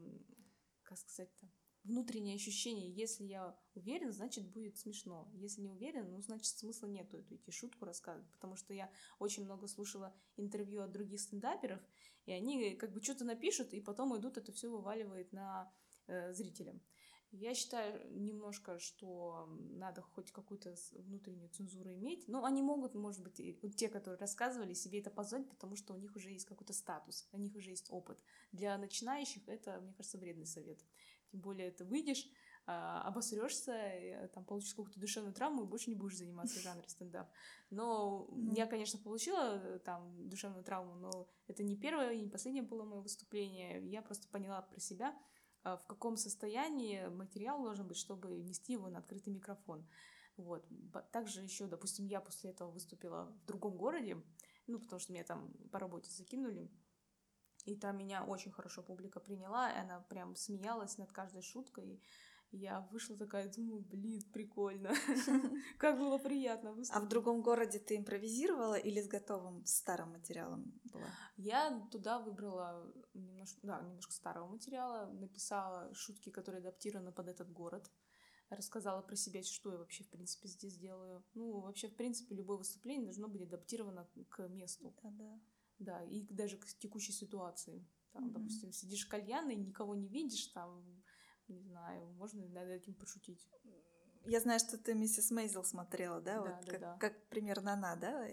как 0.82 0.98
сказать-то, 0.98 1.48
внутреннее 1.84 2.36
ощущение. 2.36 2.90
Если 2.90 3.24
я 3.24 3.56
уверен, 3.74 4.12
значит 4.12 4.48
будет 4.48 4.76
смешно. 4.76 5.30
Если 5.34 5.62
не 5.62 5.70
уверен, 5.70 6.10
ну 6.10 6.20
значит 6.20 6.46
смысла 6.58 6.86
нету 6.86 7.18
эту 7.18 7.36
идти 7.36 7.50
шутку 7.50 7.84
рассказывать. 7.84 8.30
Потому 8.32 8.56
что 8.56 8.74
я 8.74 8.90
очень 9.18 9.44
много 9.44 9.66
слушала 9.66 10.14
интервью 10.36 10.82
от 10.82 10.92
других 10.92 11.20
стендаперов, 11.20 11.80
и 12.26 12.32
они 12.32 12.74
как 12.74 12.92
бы 12.92 13.02
что-то 13.02 13.24
напишут, 13.24 13.72
и 13.72 13.80
потом 13.80 14.16
идут 14.18 14.36
это 14.36 14.52
все 14.52 14.68
вываливает 14.68 15.32
на 15.32 15.72
э, 16.06 16.32
зрителям. 16.34 16.80
Я 17.30 17.54
считаю 17.54 18.10
немножко, 18.18 18.78
что 18.78 19.46
надо 19.48 20.00
хоть 20.00 20.32
какую-то 20.32 20.74
внутреннюю 20.92 21.50
цензуру 21.50 21.92
иметь. 21.92 22.26
Но 22.26 22.44
они 22.44 22.62
могут, 22.62 22.94
может 22.94 23.22
быть, 23.22 23.38
и, 23.38 23.52
те, 23.76 23.88
которые 23.88 24.18
рассказывали, 24.18 24.72
себе 24.72 25.00
это 25.00 25.10
позволить, 25.10 25.50
потому 25.50 25.76
что 25.76 25.92
у 25.92 25.98
них 25.98 26.16
уже 26.16 26.30
есть 26.30 26.46
какой-то 26.46 26.72
статус, 26.72 27.28
у 27.32 27.38
них 27.38 27.54
уже 27.54 27.70
есть 27.70 27.88
опыт. 27.90 28.18
Для 28.52 28.78
начинающих 28.78 29.46
это, 29.46 29.78
мне 29.80 29.92
кажется, 29.92 30.16
вредный 30.16 30.46
совет. 30.46 30.82
Тем 31.30 31.40
более 31.40 31.70
ты 31.70 31.84
выйдешь, 31.84 32.26
а, 32.70 33.00
обосрешься, 33.02 34.30
там 34.34 34.44
получишь 34.44 34.74
какую-то 34.74 35.00
душевную 35.00 35.32
травму 35.32 35.62
и 35.62 35.66
больше 35.66 35.88
не 35.88 35.96
будешь 35.96 36.18
заниматься 36.18 36.60
жанром 36.60 36.86
стендап. 36.86 37.30
Но 37.70 38.28
mm-hmm. 38.30 38.56
я, 38.56 38.66
конечно, 38.66 38.98
получила 38.98 39.56
э, 39.56 39.78
там 39.78 40.28
душевную 40.28 40.64
травму, 40.64 40.94
но 40.94 41.28
это 41.46 41.62
не 41.62 41.76
первое 41.76 42.12
и 42.12 42.20
не 42.20 42.28
последнее 42.28 42.62
было 42.62 42.84
мое 42.84 43.00
выступление. 43.00 43.82
Я 43.88 44.02
просто 44.02 44.28
поняла 44.28 44.60
про 44.60 44.80
себя, 44.80 45.18
а, 45.62 45.78
в 45.78 45.86
каком 45.86 46.16
состоянии 46.18 47.06
материал 47.06 47.62
должен 47.62 47.88
быть, 47.88 47.96
чтобы 47.96 48.42
нести 48.42 48.74
его 48.74 48.90
на 48.90 48.98
открытый 48.98 49.32
микрофон. 49.32 49.88
Вот. 50.36 50.66
Также 51.10 51.40
еще, 51.40 51.66
допустим, 51.66 52.06
я 52.06 52.20
после 52.20 52.50
этого 52.50 52.70
выступила 52.70 53.34
в 53.42 53.46
другом 53.46 53.76
городе, 53.76 54.22
ну, 54.66 54.78
потому 54.78 55.00
что 55.00 55.12
меня 55.12 55.24
там 55.24 55.52
по 55.72 55.78
работе 55.78 56.10
закинули, 56.10 56.70
и 57.68 57.76
там 57.76 57.98
меня 57.98 58.24
очень 58.24 58.50
хорошо 58.50 58.82
публика 58.82 59.20
приняла, 59.20 59.70
и 59.70 59.78
она 59.78 60.00
прям 60.00 60.34
смеялась 60.34 60.98
над 60.98 61.12
каждой 61.12 61.42
шуткой. 61.42 62.02
Я 62.50 62.80
вышла 62.92 63.14
такая, 63.16 63.52
думаю, 63.52 63.82
блин, 63.82 64.22
прикольно. 64.32 64.90
Как 65.78 65.98
было 65.98 66.16
приятно 66.16 66.74
А 66.90 67.00
в 67.00 67.08
другом 67.08 67.42
городе 67.42 67.78
ты 67.78 67.96
импровизировала 67.96 68.76
или 68.76 69.02
с 69.02 69.06
готовым 69.06 69.66
старым 69.66 70.12
материалом 70.12 70.80
была? 70.84 71.08
Я 71.36 71.86
туда 71.92 72.18
выбрала 72.18 72.90
немножко, 73.12 73.60
да, 73.62 73.82
немножко 73.82 74.12
старого 74.12 74.48
материала, 74.48 75.12
написала 75.12 75.92
шутки, 75.92 76.30
которые 76.30 76.60
адаптированы 76.60 77.12
под 77.12 77.28
этот 77.28 77.52
город 77.52 77.90
рассказала 78.50 79.02
про 79.02 79.14
себя, 79.14 79.42
что 79.42 79.72
я 79.72 79.78
вообще, 79.78 80.04
в 80.04 80.08
принципе, 80.08 80.48
здесь 80.48 80.78
делаю. 80.78 81.22
Ну, 81.34 81.60
вообще, 81.60 81.88
в 81.88 81.96
принципе, 81.96 82.34
любое 82.34 82.56
выступление 82.56 83.04
должно 83.04 83.28
быть 83.28 83.42
адаптировано 83.42 84.08
к 84.30 84.48
месту. 84.48 84.94
Да, 85.02 85.10
да. 85.10 85.40
Да, 85.78 86.02
и 86.04 86.22
даже 86.22 86.56
к 86.58 86.66
текущей 86.78 87.12
ситуации. 87.12 87.86
Там, 88.12 88.28
mm-hmm. 88.28 88.32
допустим, 88.32 88.72
сидишь 88.72 89.06
в 89.06 89.08
кальянной, 89.08 89.56
никого 89.56 89.94
не 89.94 90.08
видишь, 90.08 90.46
там, 90.48 91.02
не 91.46 91.60
знаю, 91.60 92.06
можно 92.14 92.46
над 92.48 92.68
этим 92.68 92.94
пошутить. 92.94 93.48
Я 94.24 94.40
знаю, 94.40 94.58
что 94.60 94.76
ты 94.76 94.94
миссис 94.94 95.30
Мейзел 95.30 95.64
смотрела, 95.64 96.20
да? 96.20 96.34
Да, 96.34 96.40
вот 96.40 96.66
да, 96.66 96.70
как, 96.70 96.80
да. 96.80 96.96
как 96.98 97.28
примерно 97.28 97.72
она, 97.74 97.96
да? 97.96 98.26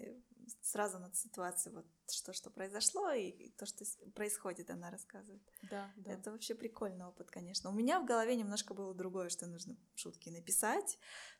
Сразу 0.60 0.98
над 0.98 1.16
ситуацией, 1.16 1.74
вот 1.74 1.86
что, 2.08 2.32
что 2.32 2.50
произошло 2.50 3.10
и 3.12 3.50
то, 3.50 3.66
что 3.66 3.84
происходит, 4.14 4.70
она 4.70 4.90
рассказывает. 4.90 5.42
Да, 5.70 5.92
да. 5.96 6.12
Это 6.12 6.30
вообще 6.30 6.54
прикольный 6.54 7.06
опыт, 7.06 7.30
конечно. 7.30 7.70
У 7.70 7.72
меня 7.72 7.98
в 8.00 8.06
голове 8.06 8.36
немножко 8.36 8.74
было 8.74 8.94
другое, 8.94 9.28
что 9.28 9.46
нужно 9.46 9.76
шутки 9.94 10.28
написать, 10.28 10.98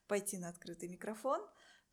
пойти 0.08 0.38
на 0.38 0.48
открытый 0.48 0.88
микрофон, 0.88 1.40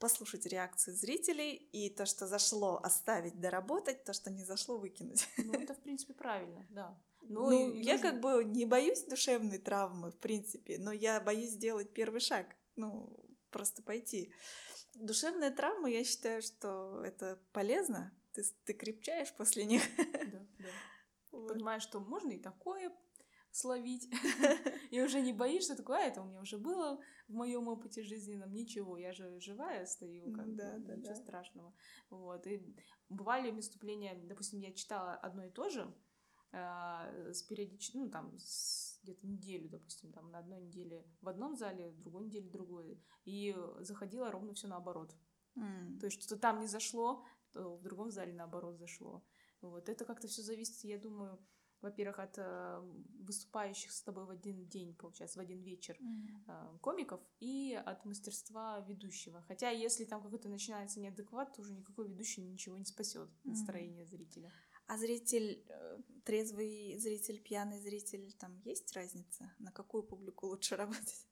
послушать 0.03 0.45
реакцию 0.47 0.97
зрителей 0.97 1.53
и 1.71 1.89
то, 1.89 2.05
что 2.05 2.27
зашло, 2.27 2.77
оставить, 2.83 3.39
доработать, 3.39 4.03
то, 4.03 4.11
что 4.11 4.29
не 4.29 4.43
зашло, 4.43 4.77
выкинуть. 4.77 5.29
Ну, 5.37 5.53
это, 5.53 5.73
в 5.73 5.79
принципе, 5.79 6.13
правильно, 6.13 6.67
да. 6.71 7.01
Ну, 7.21 7.49
ну 7.49 7.73
я 7.75 7.93
нужно... 7.93 8.11
как 8.11 8.19
бы 8.19 8.43
не 8.43 8.65
боюсь 8.65 9.05
душевной 9.05 9.59
травмы, 9.59 10.11
в 10.11 10.17
принципе, 10.17 10.77
но 10.77 10.91
я 10.91 11.21
боюсь 11.21 11.51
сделать 11.51 11.93
первый 11.93 12.19
шаг, 12.19 12.47
ну, 12.75 13.17
просто 13.49 13.81
пойти. 13.81 14.33
Душевная 14.93 15.51
травма, 15.51 15.89
я 15.89 16.03
считаю, 16.03 16.41
что 16.41 17.01
это 17.05 17.39
полезно, 17.53 18.11
ты, 18.33 18.43
ты 18.65 18.73
крепчаешь 18.73 19.33
после 19.37 19.63
них. 19.63 19.83
Да, 19.97 20.45
да. 20.59 20.65
Вот. 21.31 21.47
Понимаешь, 21.47 21.81
что 21.81 21.99
можно 21.99 22.29
и 22.31 22.37
такое 22.37 22.91
словить. 23.53 24.09
И 24.91 25.01
уже 25.01 25.21
не 25.21 25.33
боишься, 25.33 25.75
такое, 25.75 25.99
а 25.99 26.07
это 26.07 26.21
у 26.21 26.25
меня 26.25 26.41
уже 26.41 26.57
было 26.57 26.99
в 27.27 27.33
моем 27.33 27.67
опыте 27.67 28.03
жизненном, 28.03 28.53
ничего, 28.53 28.97
я 28.97 29.13
же 29.13 29.39
живая 29.39 29.85
стою, 29.85 30.33
как 30.33 30.55
да, 30.55 30.77
бы, 30.77 30.85
да, 30.85 30.95
ничего 30.95 31.13
да. 31.13 31.21
страшного. 31.21 31.73
Вот. 32.09 32.45
И 32.47 32.61
бывали 33.09 33.51
выступления, 33.51 34.15
допустим, 34.15 34.59
я 34.59 34.73
читала 34.73 35.13
одно 35.15 35.45
и 35.45 35.49
то 35.49 35.69
же, 35.69 35.93
э, 36.51 37.31
с 37.31 37.43
периодич... 37.43 37.93
ну, 37.93 38.09
там, 38.09 38.37
с 38.39 38.99
где-то 39.03 39.27
неделю, 39.27 39.69
допустим, 39.69 40.11
там 40.11 40.31
на 40.31 40.39
одной 40.39 40.61
неделе 40.61 41.05
в 41.21 41.27
одном 41.27 41.55
зале, 41.55 41.89
в 41.91 42.01
другой 42.01 42.25
неделе 42.25 42.47
в 42.47 42.51
другой. 42.51 43.03
И 43.25 43.55
заходило 43.79 44.31
ровно 44.31 44.53
все 44.53 44.67
наоборот. 44.67 45.13
Mm. 45.57 45.99
То 45.99 46.05
есть 46.05 46.21
что-то 46.21 46.41
там 46.41 46.61
не 46.61 46.67
зашло, 46.67 47.25
то 47.51 47.75
в 47.75 47.83
другом 47.83 48.11
зале 48.11 48.33
наоборот 48.33 48.77
зашло. 48.77 49.23
Вот. 49.61 49.89
Это 49.89 50.05
как-то 50.05 50.27
все 50.27 50.41
зависит, 50.41 50.83
я 50.83 50.97
думаю, 50.97 51.37
во-первых, 51.83 52.19
от 52.19 52.37
э, 52.37 52.81
выступающих 53.19 53.91
с 53.91 54.01
тобой 54.01 54.25
в 54.25 54.29
один 54.29 54.67
день, 54.67 54.95
получается, 54.95 55.39
в 55.39 55.41
один 55.41 55.61
вечер 55.61 55.97
mm-hmm. 55.99 56.79
комиков, 56.79 57.21
и 57.39 57.73
от 57.85 58.05
мастерства 58.05 58.79
ведущего. 58.79 59.41
Хотя, 59.41 59.69
если 59.69 60.05
там 60.05 60.23
какой-то 60.23 60.49
начинается 60.49 60.99
неадекват, 60.99 61.53
то 61.53 61.61
уже 61.61 61.73
никакой 61.73 62.07
ведущий 62.07 62.41
ничего 62.41 62.77
не 62.77 62.85
спасет 62.85 63.29
mm-hmm. 63.29 63.49
настроение 63.49 64.05
зрителя. 64.05 64.51
А 64.87 64.97
зритель, 64.97 65.65
э, 65.67 65.99
трезвый 66.23 66.97
зритель, 66.97 67.41
пьяный 67.41 67.79
зритель, 67.79 68.33
там 68.39 68.57
есть 68.63 68.93
разница? 68.93 69.53
На 69.59 69.71
какую 69.71 70.03
публику 70.03 70.47
лучше 70.47 70.75
работать? 70.77 71.27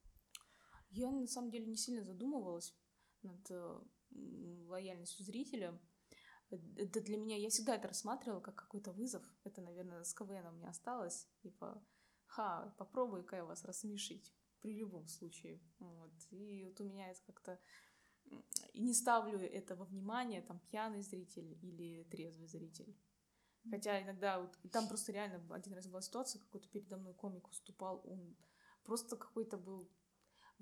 Я 0.89 1.11
на 1.11 1.27
самом 1.27 1.49
деле 1.49 1.65
не 1.65 1.77
сильно 1.77 2.03
задумывалась 2.03 2.75
над 3.23 3.49
лояльностью 4.67 5.25
зрителя 5.25 5.79
это 6.77 7.01
для 7.01 7.17
меня, 7.17 7.37
я 7.37 7.49
всегда 7.49 7.75
это 7.75 7.87
рассматривала 7.87 8.41
как 8.41 8.55
какой-то 8.55 8.91
вызов. 8.91 9.23
Это, 9.43 9.61
наверное, 9.61 10.03
с 10.03 10.13
КВН 10.13 10.47
у 10.47 10.51
меня 10.51 10.69
осталось. 10.69 11.27
Типа, 11.41 11.83
ха, 12.25 12.73
попробуй-ка 12.77 13.37
я 13.37 13.45
вас 13.45 13.63
рассмешить. 13.65 14.33
При 14.61 14.77
любом 14.77 15.07
случае. 15.07 15.59
Вот. 15.79 16.11
И 16.29 16.65
вот 16.65 16.79
у 16.81 16.83
меня 16.83 17.09
это 17.09 17.21
как-то... 17.25 17.59
И 18.73 18.81
не 18.81 18.93
ставлю 18.93 19.39
это 19.39 19.75
во 19.75 19.85
внимание, 19.85 20.41
там, 20.41 20.59
пьяный 20.59 21.01
зритель 21.01 21.57
или 21.63 22.03
трезвый 22.03 22.47
зритель. 22.47 22.95
Хотя 23.69 24.01
иногда 24.01 24.39
вот, 24.39 24.57
там 24.71 24.87
просто 24.87 25.11
реально 25.11 25.43
один 25.53 25.73
раз 25.73 25.87
была 25.87 26.01
ситуация, 26.01 26.39
какой-то 26.39 26.67
передо 26.69 26.97
мной 26.97 27.13
комик 27.13 27.47
выступал, 27.47 28.01
он 28.05 28.35
просто 28.83 29.15
какой-то 29.15 29.57
был 29.57 29.89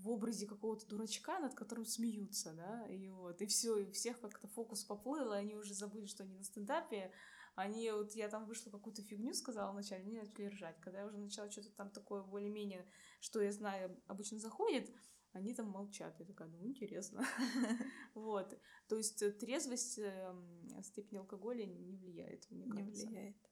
в 0.01 0.09
образе 0.09 0.47
какого-то 0.47 0.87
дурачка, 0.87 1.39
над 1.39 1.53
которым 1.53 1.85
смеются, 1.85 2.53
да, 2.53 2.87
и 2.87 3.09
вот, 3.09 3.41
и 3.41 3.45
все, 3.45 3.77
и 3.77 3.85
у 3.85 3.91
всех 3.91 4.19
как-то 4.19 4.47
фокус 4.47 4.83
поплыл, 4.83 5.33
и 5.33 5.37
они 5.37 5.55
уже 5.55 5.73
забыли, 5.73 6.05
что 6.05 6.23
они 6.23 6.35
на 6.35 6.43
стендапе, 6.43 7.11
они, 7.55 7.91
вот 7.91 8.13
я 8.13 8.29
там 8.29 8.45
вышла 8.45 8.71
какую-то 8.71 9.01
фигню 9.01 9.33
сказала 9.33 9.71
вначале, 9.73 10.03
они 10.03 10.13
начали 10.13 10.45
ржать. 10.45 10.79
Когда 10.79 10.99
я 10.99 11.05
уже 11.05 11.17
начала 11.17 11.51
что-то 11.51 11.69
там 11.71 11.89
такое 11.89 12.23
более-менее, 12.23 12.85
что 13.19 13.41
я 13.41 13.51
знаю, 13.51 14.01
обычно 14.07 14.39
заходит, 14.39 14.89
они 15.33 15.53
там 15.53 15.67
молчат. 15.67 16.15
Я 16.19 16.25
такая, 16.25 16.47
ну, 16.47 16.65
интересно. 16.65 17.25
Вот. 18.13 18.57
То 18.87 18.95
есть 18.95 19.19
трезвость, 19.39 19.99
эм, 19.99 20.69
степень 20.83 21.17
алкоголя 21.17 21.65
не 21.65 21.97
влияет, 21.97 22.49
мне 22.49 22.65
кажется. 22.65 23.05
Не 23.05 23.09
влияет. 23.09 23.48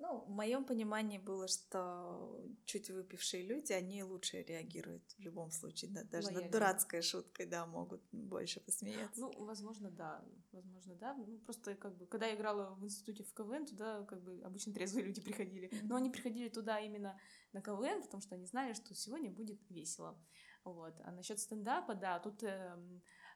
Ну, 0.00 0.24
в 0.24 0.30
моем 0.30 0.64
понимании 0.64 1.18
было, 1.18 1.46
что 1.46 2.42
чуть 2.64 2.88
выпившие 2.90 3.42
люди, 3.46 3.72
они 3.74 4.02
лучше 4.02 4.42
реагируют 4.42 5.02
в 5.18 5.20
любом 5.20 5.50
случае, 5.50 5.90
да, 5.90 6.04
даже 6.04 6.28
Лояльно. 6.28 6.44
над 6.44 6.52
дурацкой 6.52 7.02
шуткой, 7.02 7.44
да, 7.44 7.66
могут 7.66 8.00
больше 8.10 8.60
посмеяться. 8.60 9.20
Ну, 9.20 9.30
возможно, 9.44 9.90
да, 9.90 10.24
возможно, 10.52 10.94
да. 10.94 11.14
Ну, 11.14 11.38
просто 11.40 11.74
как 11.74 11.98
бы, 11.98 12.06
когда 12.06 12.26
я 12.26 12.34
играла 12.34 12.74
в 12.76 12.84
институте 12.84 13.24
в 13.24 13.34
КВН, 13.34 13.66
туда 13.66 14.02
как 14.04 14.22
бы 14.22 14.40
обычно 14.42 14.72
трезвые 14.72 15.04
люди 15.04 15.20
приходили. 15.22 15.70
Но 15.82 15.96
они 15.96 16.08
приходили 16.08 16.48
туда 16.48 16.80
именно 16.80 17.20
на 17.52 17.60
КВН, 17.60 18.02
потому 18.02 18.22
что 18.22 18.36
они 18.36 18.46
знали, 18.46 18.72
что 18.72 18.94
сегодня 18.94 19.30
будет 19.30 19.60
весело. 19.68 20.18
Вот. 20.64 20.94
А 21.04 21.12
насчет 21.12 21.38
стендапа, 21.38 21.94
да, 21.94 22.18
тут 22.20 22.42
э, 22.42 22.74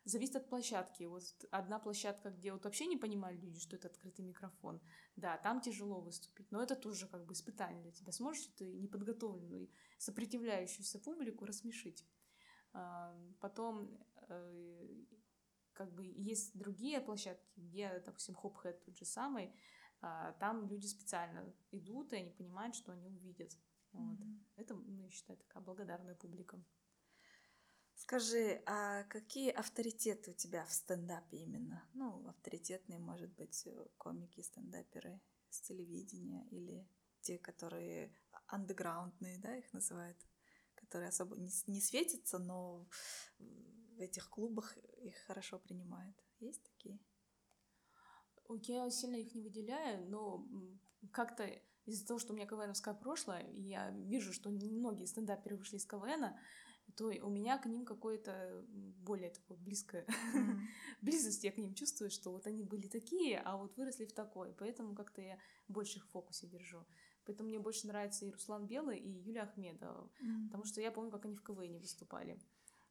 зависит 0.05 0.37
от 0.37 0.49
площадки. 0.49 1.05
Вот 1.05 1.23
одна 1.51 1.79
площадка, 1.79 2.31
где 2.31 2.53
вот 2.53 2.64
вообще 2.64 2.87
не 2.87 2.97
понимали 2.97 3.37
люди, 3.37 3.61
что 3.61 3.77
это 3.77 3.88
открытый 3.88 4.25
микрофон, 4.25 4.81
да, 5.17 5.38
там 5.38 5.61
тяжело 5.61 6.01
выступить, 6.01 6.51
но 6.51 6.62
это 6.62 6.77
тоже 6.77 7.09
как 7.09 7.25
бы 7.27 7.33
испытание 7.33 7.83
для 7.83 7.93
тебя. 7.93 8.12
Сможешь 8.12 8.47
ты 8.57 8.73
неподготовленную, 8.75 9.71
сопротивляющуюся 9.99 10.99
публику 10.99 11.45
рассмешить? 11.45 12.07
А, 12.73 13.17
потом 13.40 13.99
э, 14.29 15.05
как 15.73 15.93
бы 15.95 16.05
есть 16.05 16.57
другие 16.59 17.01
площадки, 17.01 17.61
где, 17.61 18.01
допустим, 18.05 18.35
хоп-хэт 18.35 18.85
тот 18.85 18.97
же 18.97 19.05
самый, 19.05 19.55
а, 20.01 20.33
там 20.33 20.67
люди 20.67 20.87
специально 20.87 21.53
идут, 21.71 22.12
и 22.12 22.17
они 22.17 22.31
понимают, 22.31 22.75
что 22.75 22.93
они 22.93 23.09
увидят. 23.09 23.57
Вот. 23.93 24.19
Mm-hmm. 24.19 24.40
Это, 24.57 24.75
ну, 24.75 25.05
я 25.05 25.11
считаю, 25.11 25.38
такая 25.38 25.62
благодарная 25.62 26.14
публика. 26.14 26.62
Скажи, 28.05 28.62
а 28.67 29.05
какие 29.05 29.51
авторитеты 29.51 30.33
у 30.33 30.35
тебя 30.35 30.67
в 30.67 30.73
стендапе 30.75 31.38
именно? 31.38 31.83
Ну, 31.95 32.29
авторитетные, 32.29 32.99
может 32.99 33.33
быть, 33.33 33.62
э, 33.64 33.87
комики, 33.97 34.43
стендаперы 34.43 35.23
с 35.49 35.62
телевидения 35.62 36.47
или 36.51 36.87
те, 37.23 37.38
которые 37.38 38.14
андеграундные, 38.49 39.38
да, 39.38 39.57
их 39.57 39.73
называют, 39.73 40.19
которые 40.75 41.09
особо 41.09 41.35
не, 41.38 41.49
не 41.67 41.81
светятся, 41.81 42.38
но 42.38 42.87
в 43.38 43.99
этих 43.99 44.29
клубах 44.29 44.77
их 44.77 45.17
хорошо 45.27 45.59
принимают. 45.59 46.23
Есть 46.40 46.62
такие? 46.62 47.01
Я 48.51 48.90
сильно 48.90 49.17
их 49.17 49.35
не 49.35 49.40
выделяю, 49.40 50.07
но 50.11 50.47
как-то 51.11 51.51
из-за 51.87 52.07
того, 52.07 52.19
что 52.19 52.35
у 52.35 52.37
меня 52.37 52.47
КВНовское 52.47 52.93
прошлое, 52.93 53.51
я 53.53 53.93
вижу, 53.93 54.35
что 54.35 54.51
многие 54.51 55.07
стендаперы 55.07 55.57
вышли 55.57 55.77
из 55.77 55.87
КВНа, 55.87 56.38
то 56.97 57.07
у 57.07 57.29
меня 57.29 57.59
к 57.59 57.67
ним 57.67 57.85
какое-то 57.85 58.65
более 59.05 59.31
такое 59.31 59.59
близкое 59.59 60.05
mm-hmm. 60.05 60.59
близость 61.03 61.45
я 61.45 61.53
к 61.53 61.59
ним 61.59 61.75
чувствую, 61.75 62.11
что 62.11 62.31
вот 62.31 62.47
они 62.47 62.63
были 62.63 62.89
такие, 62.89 63.39
а 63.39 63.57
вот 63.57 63.77
выросли 63.77 64.07
в 64.07 64.13
такой, 64.13 64.55
поэтому 64.59 64.95
как-то 64.95 65.21
я 65.21 65.39
больше 65.69 65.99
их 65.99 66.07
в 66.07 66.11
фокусе 66.11 66.47
держу. 66.47 66.85
Поэтому 67.27 67.49
мне 67.49 67.59
больше 67.59 67.87
нравится 67.87 68.27
и 68.27 68.31
Руслан 68.31 68.67
Белый, 68.67 68.99
и 68.99 69.09
Юлия 69.09 69.43
Ахмедова, 69.43 70.11
mm-hmm. 70.23 70.47
потому 70.47 70.65
что 70.65 70.81
я 70.81 70.93
помню, 70.93 71.11
как 71.11 71.25
они 71.25 71.37
в 71.37 71.43
КВН 71.43 71.79
выступали. 71.79 72.39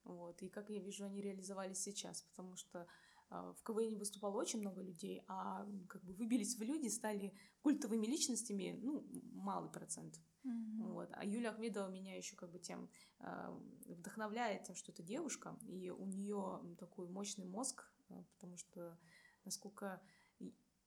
Вот, 0.03 0.41
и 0.41 0.49
как 0.49 0.69
я 0.69 0.79
вижу, 0.79 1.05
они 1.05 1.21
реализовались 1.21 1.79
сейчас, 1.79 2.23
потому 2.23 2.55
что 2.57 2.87
э, 3.29 3.53
в 3.57 3.63
КВН 3.63 3.97
выступало 3.97 4.35
очень 4.37 4.59
много 4.59 4.81
людей, 4.81 5.23
а 5.27 5.65
как 5.87 6.03
бы 6.03 6.13
выбились 6.13 6.57
в 6.57 6.61
люди, 6.61 6.87
стали 6.87 7.33
культовыми 7.61 8.05
личностями, 8.05 8.77
ну, 8.81 9.05
малый 9.31 9.71
процент. 9.71 10.19
Mm-hmm. 10.45 10.91
Вот. 10.91 11.09
А 11.13 11.25
Юлия 11.25 11.49
Ахмедова 11.49 11.87
меня 11.89 12.15
еще 12.17 12.35
как 12.35 12.51
бы 12.51 12.59
тем 12.59 12.89
э, 13.19 13.59
вдохновляет 13.85 14.63
тем, 14.63 14.75
что 14.75 14.91
это 14.91 15.01
девушка, 15.01 15.57
и 15.67 15.89
у 15.89 16.05
нее 16.05 16.61
такой 16.77 17.07
мощный 17.07 17.45
мозг, 17.45 17.89
э, 18.09 18.23
потому 18.35 18.57
что 18.57 18.97
насколько 19.45 20.01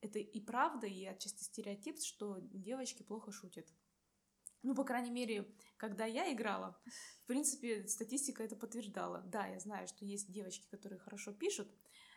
это 0.00 0.18
и 0.18 0.40
правда, 0.40 0.86
и 0.86 1.04
отчасти 1.04 1.42
стереотип, 1.42 1.98
что 2.00 2.38
девочки 2.40 3.02
плохо 3.02 3.32
шутят. 3.32 3.66
Ну, 4.62 4.74
по 4.74 4.84
крайней 4.84 5.10
мере, 5.10 5.46
когда 5.76 6.06
я 6.06 6.32
играла, 6.32 6.78
в 7.22 7.26
принципе, 7.26 7.86
статистика 7.86 8.42
это 8.42 8.56
подтверждала. 8.56 9.22
Да, 9.22 9.46
я 9.46 9.60
знаю, 9.60 9.86
что 9.86 10.04
есть 10.04 10.30
девочки, 10.30 10.66
которые 10.68 10.98
хорошо 10.98 11.32
пишут, 11.32 11.68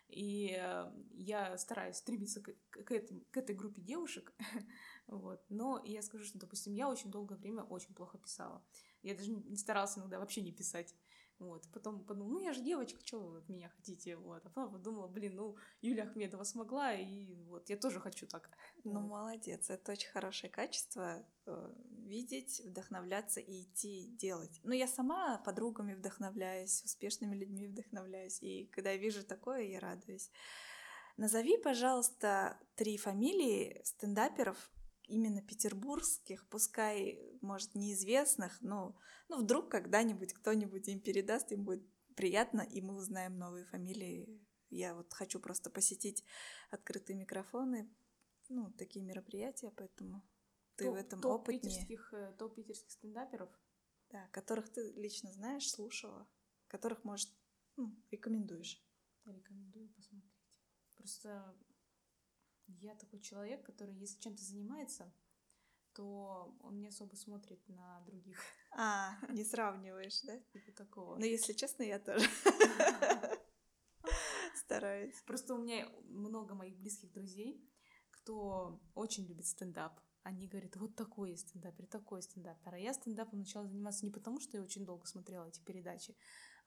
и 0.09 0.57
э, 0.59 0.91
я 1.13 1.57
стараюсь 1.57 1.97
стремиться 1.97 2.41
к, 2.41 2.53
к, 2.69 2.91
этим, 2.91 3.21
к 3.31 3.37
этой 3.37 3.55
группе 3.55 3.81
девушек. 3.81 4.33
вот. 5.07 5.43
Но 5.49 5.81
я 5.85 6.01
скажу, 6.01 6.25
что, 6.25 6.39
допустим, 6.39 6.73
я 6.73 6.89
очень 6.89 7.11
долгое 7.11 7.35
время 7.35 7.63
очень 7.63 7.93
плохо 7.93 8.17
писала. 8.17 8.65
Я 9.01 9.15
даже 9.15 9.31
не 9.31 9.55
старалась 9.55 9.97
иногда 9.97 10.19
вообще 10.19 10.41
не 10.41 10.51
писать. 10.51 10.95
Вот. 11.39 11.65
Потом 11.73 12.03
подумала, 12.03 12.33
ну 12.33 12.39
я 12.41 12.53
же 12.53 12.61
девочка, 12.61 12.99
что 13.05 13.19
вы 13.19 13.37
от 13.37 13.49
меня 13.49 13.69
хотите? 13.69 14.17
Вот. 14.17 14.45
А 14.45 14.49
потом 14.49 14.73
подумала, 14.73 15.07
блин, 15.07 15.35
ну 15.35 15.55
Юлия 15.81 16.03
Ахмедова 16.03 16.43
смогла, 16.43 16.93
и 16.93 17.33
вот 17.45 17.69
я 17.69 17.77
тоже 17.77 17.99
хочу 17.99 18.27
так. 18.27 18.49
Ну, 18.83 18.99
молодец, 18.99 19.69
это 19.69 19.93
очень 19.93 20.09
хорошее 20.09 20.51
качество 20.51 21.25
э, 21.45 21.73
видеть, 22.05 22.61
вдохновляться 22.65 23.39
и 23.39 23.63
идти 23.63 24.07
делать. 24.17 24.59
Ну, 24.63 24.73
я 24.73 24.87
сама 24.87 25.37
подругами 25.37 25.93
вдохновляюсь, 25.93 26.83
успешными 26.83 27.35
людьми 27.35 27.67
вдохновляюсь, 27.67 28.41
и 28.41 28.65
когда 28.65 28.91
я 28.91 28.97
вижу 28.97 29.23
такое, 29.23 29.61
я 29.61 29.79
радуюсь. 29.79 30.29
Назови, 31.15 31.57
пожалуйста, 31.57 32.57
три 32.75 32.97
фамилии 32.97 33.81
стендаперов, 33.83 34.71
именно 35.09 35.41
петербургских, 35.41 36.47
пускай, 36.49 37.19
может, 37.41 37.75
неизвестных, 37.75 38.61
но 38.61 38.95
ну, 39.27 39.41
вдруг 39.41 39.69
когда-нибудь 39.69 40.33
кто-нибудь 40.33 40.87
им 40.87 40.99
передаст, 41.01 41.51
им 41.51 41.65
будет 41.65 41.83
приятно, 42.15 42.61
и 42.61 42.81
мы 42.81 42.95
узнаем 42.95 43.37
новые 43.37 43.65
фамилии. 43.65 44.45
Я 44.69 44.93
вот 44.93 45.13
хочу 45.13 45.39
просто 45.39 45.69
посетить 45.69 46.23
открытые 46.69 47.17
микрофоны, 47.17 47.89
ну, 48.49 48.71
такие 48.73 49.03
мероприятия, 49.03 49.71
поэтому 49.75 50.23
ты 50.75 50.85
топ, 50.85 50.93
в 50.93 50.97
этом 50.97 51.21
топ 51.21 51.41
опытнее. 51.41 51.61
Питерских, 51.61 52.13
э, 52.13 52.33
топ 52.37 52.55
питерских 52.55 52.91
стендаперов? 52.91 53.49
Да, 54.09 54.27
которых 54.29 54.69
ты 54.69 54.91
лично 54.93 55.31
знаешь, 55.31 55.69
слушала, 55.69 56.27
которых, 56.67 57.03
может, 57.03 57.29
ну, 57.75 57.95
рекомендуешь. 58.11 58.83
Рекомендую 59.25 59.89
посмотреть. 59.89 60.33
Просто 60.95 61.55
я 62.81 62.95
такой 62.95 63.19
человек, 63.19 63.65
который, 63.65 63.93
если 63.95 64.19
чем-то 64.19 64.41
занимается, 64.43 65.11
то 65.93 66.55
он 66.61 66.79
не 66.79 66.87
особо 66.87 67.15
смотрит 67.15 67.67
на 67.67 68.01
других. 68.05 68.41
А, 68.71 69.17
не 69.33 69.43
сравниваешь, 69.43 70.21
да? 70.23 70.39
Типа 70.53 70.71
такого. 70.71 71.17
Ну, 71.17 71.25
если 71.25 71.53
честно, 71.53 71.83
я 71.83 71.99
тоже 71.99 72.25
стараюсь. 74.55 75.21
Просто 75.25 75.55
у 75.55 75.57
меня 75.57 75.89
много 76.05 76.55
моих 76.55 76.77
близких 76.77 77.11
друзей, 77.11 77.67
кто 78.11 78.79
очень 78.93 79.25
любит 79.25 79.45
стендап. 79.47 79.99
они 80.23 80.47
говорят, 80.47 80.75
вот 80.75 80.95
такой 80.95 81.31
есть 81.31 81.49
стендапер, 81.49 81.87
такой 81.87 82.21
стендапер. 82.21 82.75
А 82.75 82.77
я 82.77 82.93
стендапом 82.93 83.39
начала 83.39 83.65
заниматься 83.65 84.05
не 84.05 84.11
потому, 84.11 84.39
что 84.39 84.57
я 84.57 84.63
очень 84.63 84.85
долго 84.85 85.07
смотрела 85.07 85.47
эти 85.47 85.59
передачи, 85.61 86.15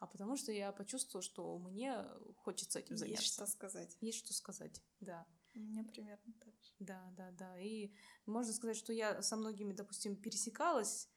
а 0.00 0.06
потому 0.06 0.36
что 0.36 0.50
я 0.50 0.72
почувствовала, 0.72 1.22
что 1.22 1.58
мне 1.58 2.04
хочется 2.38 2.80
этим 2.80 2.96
заняться. 2.96 3.22
Есть 3.22 3.34
что 3.34 3.46
сказать. 3.46 3.96
Есть 4.00 4.18
что 4.18 4.34
сказать, 4.34 4.82
да. 5.00 5.26
У 5.54 5.60
меня 5.60 5.84
примерно 5.84 6.32
так 6.40 6.54
же. 6.62 6.72
Да, 6.78 7.12
да, 7.16 7.30
да. 7.32 7.58
И 7.60 7.92
можно 8.26 8.52
сказать, 8.52 8.76
что 8.76 8.92
я 8.92 9.22
со 9.22 9.36
многими, 9.36 9.72
допустим, 9.72 10.16
пересекалась 10.16 11.08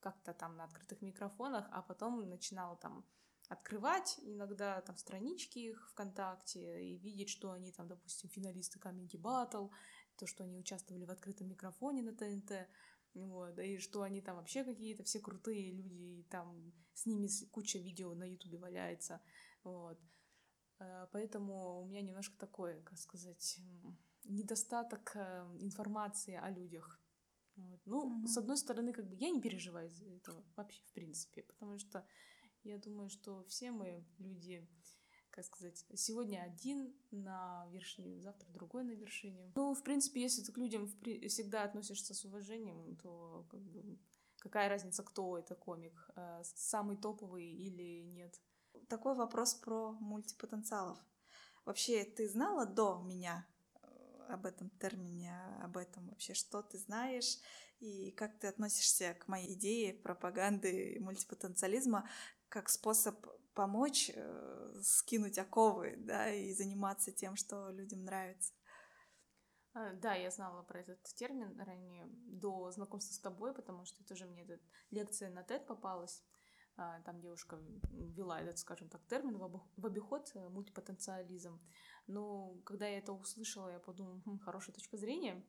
как-то 0.00 0.32
там 0.32 0.56
на 0.56 0.64
открытых 0.64 1.02
микрофонах, 1.02 1.68
а 1.70 1.82
потом 1.82 2.28
начинала 2.28 2.76
там 2.76 3.04
открывать 3.48 4.18
иногда 4.22 4.80
там 4.80 4.96
странички 4.96 5.58
их 5.58 5.90
ВКонтакте 5.90 6.82
и 6.84 6.98
видеть, 6.98 7.28
что 7.28 7.52
они 7.52 7.70
там, 7.72 7.86
допустим, 7.86 8.30
финалисты 8.30 8.78
Comedy 8.78 9.20
Battle, 9.20 9.70
то, 10.16 10.26
что 10.26 10.44
они 10.44 10.56
участвовали 10.58 11.04
в 11.04 11.10
открытом 11.10 11.48
микрофоне 11.48 12.02
на 12.02 12.14
ТНТ, 12.14 12.68
вот, 13.14 13.58
и 13.58 13.78
что 13.78 14.02
они 14.02 14.22
там 14.22 14.36
вообще 14.36 14.64
какие-то 14.64 15.04
все 15.04 15.20
крутые 15.20 15.70
люди, 15.72 16.20
и 16.20 16.22
там 16.30 16.72
с 16.94 17.04
ними 17.04 17.28
куча 17.50 17.78
видео 17.78 18.14
на 18.14 18.24
Ютубе 18.24 18.58
валяется, 18.58 19.20
вот. 19.64 19.98
Э, 20.82 21.06
поэтому 21.12 21.82
у 21.82 21.86
меня 21.86 22.02
немножко 22.02 22.36
такой, 22.38 22.80
как 22.82 22.98
сказать, 22.98 23.60
недостаток 24.24 25.12
э, 25.14 25.56
информации 25.60 26.34
о 26.34 26.50
людях. 26.50 27.00
Вот. 27.56 27.80
Ну, 27.84 28.22
mm-hmm. 28.22 28.26
с 28.26 28.36
одной 28.38 28.56
стороны, 28.56 28.92
как 28.92 29.08
бы 29.08 29.16
я 29.16 29.30
не 29.30 29.40
переживаю 29.40 29.88
из-за 29.88 30.06
этого 30.06 30.42
вообще, 30.56 30.82
в 30.86 30.92
принципе, 30.92 31.42
потому 31.42 31.78
что 31.78 32.04
я 32.64 32.78
думаю, 32.78 33.10
что 33.10 33.44
все 33.44 33.70
мы 33.70 34.04
люди, 34.18 34.66
как 35.30 35.44
сказать, 35.44 35.84
сегодня 35.94 36.42
один 36.42 36.94
на 37.10 37.66
вершине, 37.70 38.20
завтра 38.20 38.48
другой 38.52 38.84
на 38.84 38.92
вершине. 38.92 39.52
Ну, 39.54 39.74
в 39.74 39.82
принципе, 39.82 40.22
если 40.22 40.42
ты 40.42 40.52
к 40.52 40.58
людям 40.58 40.86
всегда 40.86 41.64
относишься 41.64 42.14
с 42.14 42.24
уважением, 42.24 42.96
то 42.96 43.46
как 43.50 43.60
бы, 43.60 43.98
какая 44.38 44.68
разница, 44.68 45.02
кто 45.02 45.36
это 45.36 45.54
комик, 45.54 46.10
э, 46.16 46.42
самый 46.44 46.96
топовый 46.96 47.46
или 47.46 48.02
нет. 48.02 48.40
Такой 48.88 49.14
вопрос 49.14 49.54
про 49.54 49.92
мультипотенциалов. 49.92 50.98
Вообще, 51.64 52.04
ты 52.04 52.28
знала 52.28 52.66
до 52.66 53.00
меня 53.04 53.46
э, 53.74 54.26
об 54.28 54.46
этом 54.46 54.70
термине, 54.70 55.34
об 55.62 55.76
этом 55.76 56.08
вообще, 56.08 56.34
что 56.34 56.62
ты 56.62 56.78
знаешь 56.78 57.38
и 57.78 58.12
как 58.12 58.38
ты 58.38 58.48
относишься 58.48 59.14
к 59.14 59.28
моей 59.28 59.54
идее 59.54 59.94
пропаганды 59.94 60.98
мультипотенциализма 61.00 62.08
как 62.48 62.68
способ 62.68 63.26
помочь 63.54 64.10
э, 64.14 64.80
скинуть 64.82 65.38
оковы, 65.38 65.94
да, 65.98 66.30
и 66.30 66.52
заниматься 66.52 67.12
тем, 67.12 67.36
что 67.36 67.70
людям 67.70 68.04
нравится. 68.04 68.52
А, 69.74 69.92
да, 69.94 70.14
я 70.14 70.30
знала 70.30 70.62
про 70.62 70.80
этот 70.80 71.02
термин 71.14 71.58
ранее, 71.60 72.06
до 72.10 72.70
знакомства 72.72 73.14
с 73.14 73.18
тобой, 73.18 73.54
потому 73.54 73.84
что 73.84 74.04
тоже 74.04 74.26
мне 74.26 74.44
эта 74.44 74.60
лекция 74.90 75.30
на 75.30 75.40
TED 75.40 75.66
попалась. 75.66 76.22
А, 76.76 77.00
там 77.02 77.20
девушка 77.20 77.58
ввела 77.90 78.40
этот, 78.40 78.58
скажем 78.58 78.88
так, 78.88 79.04
термин 79.06 79.36
в 79.36 79.86
обиход, 79.86 80.30
э, 80.34 80.48
мультипотенциализм. 80.48 81.60
Но 82.06 82.54
когда 82.64 82.86
я 82.86 82.98
это 82.98 83.12
услышала, 83.12 83.68
я 83.68 83.78
подумала, 83.78 84.20
хм, 84.24 84.38
хорошая 84.38 84.74
точка 84.74 84.96
зрения. 84.96 85.44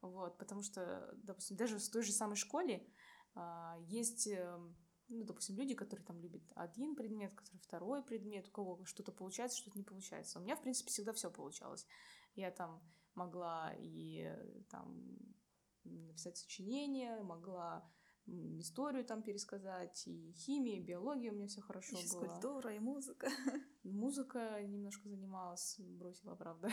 Вот, 0.00 0.38
потому 0.38 0.62
что, 0.62 1.14
допустим, 1.22 1.56
даже 1.56 1.78
в 1.78 1.90
той 1.90 2.02
же 2.02 2.12
самой 2.12 2.36
школе 2.36 2.86
а, 3.34 3.76
есть 3.88 4.26
эм, 4.26 4.76
ну, 5.08 5.24
допустим, 5.24 5.56
люди, 5.56 5.74
которые 5.74 6.04
там 6.06 6.20
любят 6.20 6.42
один 6.54 6.94
предмет, 6.96 7.34
который 7.34 7.58
второй 7.58 8.02
предмет, 8.02 8.48
у 8.48 8.50
кого 8.50 8.84
что-то 8.84 9.12
получается, 9.12 9.58
что-то 9.58 9.78
не 9.78 9.84
получается. 9.84 10.38
У 10.38 10.42
меня, 10.42 10.56
в 10.56 10.62
принципе, 10.62 10.90
всегда 10.90 11.12
все 11.12 11.30
получалось. 11.30 11.86
Я 12.34 12.50
там 12.50 12.82
могла 13.14 13.72
и 13.78 14.28
там 14.70 15.18
написать 15.84 16.38
сочинение, 16.38 17.22
могла 17.22 17.88
историю 18.26 19.04
там 19.04 19.22
пересказать, 19.22 20.06
и 20.06 20.32
химия, 20.32 20.76
и 20.76 20.82
биология 20.82 21.30
у 21.30 21.34
меня 21.34 21.46
все 21.46 21.60
хорошо 21.60 21.90
и 21.90 21.94
было. 21.94 22.02
Физкультура, 22.02 22.74
и 22.74 22.78
музыка. 22.78 23.28
Музыка 23.84 24.62
немножко 24.62 25.08
занималась, 25.08 25.76
бросила, 25.78 26.34
правда. 26.34 26.70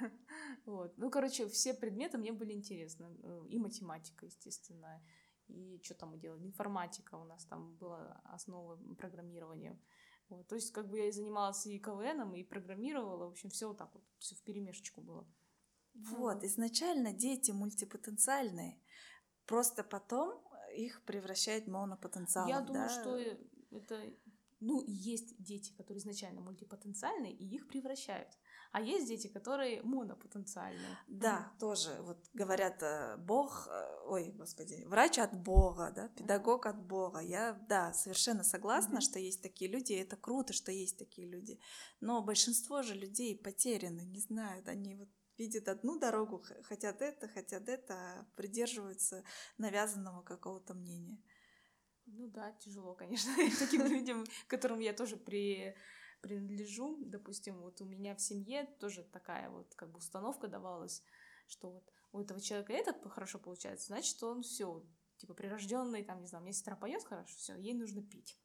вот. 0.64 0.96
Ну, 0.96 1.10
короче, 1.10 1.48
все 1.48 1.74
предметы 1.74 2.18
мне 2.18 2.32
были 2.32 2.52
интересны. 2.52 3.08
Э, 3.22 3.44
и 3.48 3.58
математика, 3.58 4.26
естественно, 4.26 5.02
и 5.48 5.80
что 5.82 5.94
там 5.94 6.10
мы 6.10 6.18
делали, 6.18 6.46
информатика 6.46 7.16
у 7.16 7.24
нас 7.24 7.44
там 7.44 7.76
была 7.76 8.20
основа 8.24 8.76
программирования. 8.94 9.78
Вот. 10.28 10.48
То 10.48 10.56
есть 10.56 10.72
как 10.72 10.88
бы 10.88 10.98
я 10.98 11.08
и 11.08 11.12
занималась 11.12 11.66
и 11.66 11.78
КВНом, 11.78 12.34
и 12.34 12.42
программировала, 12.42 13.26
в 13.26 13.30
общем, 13.30 13.50
все 13.50 13.68
вот 13.68 13.78
так 13.78 13.94
вот, 13.94 14.02
все 14.18 14.34
в 14.34 14.42
перемешечку 14.42 15.00
было. 15.00 15.26
Вот, 15.94 16.44
изначально 16.44 17.12
дети 17.14 17.52
мультипотенциальные, 17.52 18.78
просто 19.46 19.82
потом 19.82 20.45
их 20.76 21.02
превращает 21.04 21.64
в 21.64 21.70
монопотенциал. 21.70 22.48
Я 22.48 22.60
думаю, 22.60 22.88
да? 22.88 23.00
что 23.00 23.16
это, 23.16 24.02
ну, 24.60 24.82
есть 24.86 25.34
дети, 25.42 25.72
которые 25.72 26.00
изначально 26.00 26.40
мультипотенциальные, 26.40 27.32
и 27.32 27.44
их 27.44 27.68
превращают. 27.68 28.28
А 28.72 28.80
есть 28.80 29.08
дети, 29.08 29.28
которые 29.28 29.82
монопотенциальные. 29.82 30.98
Да, 31.06 31.52
тоже. 31.58 31.96
Вот 32.02 32.18
говорят, 32.34 32.82
э, 32.82 33.16
Бог, 33.16 33.68
э, 33.68 34.06
ой, 34.06 34.32
господи, 34.32 34.84
врач 34.86 35.18
от 35.18 35.34
Бога, 35.34 35.92
да, 35.94 36.08
педагог 36.08 36.66
от 36.66 36.82
Бога. 36.82 37.20
Я, 37.20 37.52
да, 37.68 37.92
совершенно 37.92 38.44
согласна, 38.44 38.98
mm-hmm. 38.98 39.00
что 39.00 39.18
есть 39.18 39.42
такие 39.42 39.70
люди, 39.70 39.92
и 39.92 40.02
это 40.02 40.16
круто, 40.16 40.52
что 40.52 40.72
есть 40.72 40.98
такие 40.98 41.28
люди. 41.28 41.58
Но 42.00 42.22
большинство 42.22 42.82
же 42.82 42.94
людей 42.94 43.36
потеряны, 43.36 44.02
не 44.02 44.20
знают, 44.20 44.68
они 44.68 44.94
вот 44.94 45.08
видят 45.38 45.68
одну 45.68 45.98
дорогу, 45.98 46.44
хотят 46.64 47.02
это, 47.02 47.28
хотят 47.28 47.68
это, 47.68 47.94
а 47.94 48.26
придерживаются 48.36 49.24
навязанного 49.58 50.22
какого-то 50.22 50.74
мнения. 50.74 51.22
Ну 52.06 52.28
да, 52.28 52.52
тяжело, 52.52 52.94
конечно, 52.94 53.32
таким 53.58 53.84
людям, 53.86 54.24
которым 54.48 54.78
я 54.80 54.92
тоже 54.92 55.16
при 55.16 55.74
принадлежу, 56.22 56.96
допустим, 57.04 57.60
вот 57.60 57.80
у 57.80 57.84
меня 57.84 58.14
в 58.14 58.20
семье 58.20 58.64
тоже 58.80 59.04
такая 59.04 59.50
вот 59.50 59.74
как 59.74 59.90
бы 59.90 59.98
установка 59.98 60.48
давалась, 60.48 61.04
что 61.46 61.70
вот 61.70 61.92
у 62.12 62.20
этого 62.20 62.40
человека 62.40 62.72
этот 62.72 62.96
хорошо 63.10 63.38
получается, 63.38 63.88
значит, 63.88 64.20
он 64.22 64.42
все, 64.42 64.84
типа 65.18 65.34
прирожденный, 65.34 66.02
там, 66.02 66.20
не 66.20 66.26
знаю, 66.26 66.42
у 66.42 66.44
меня 66.44 66.54
сестра 66.54 66.74
поет 66.74 67.04
хорошо, 67.04 67.36
все, 67.36 67.54
ей 67.56 67.74
нужно 67.74 68.02
пить. 68.02 68.40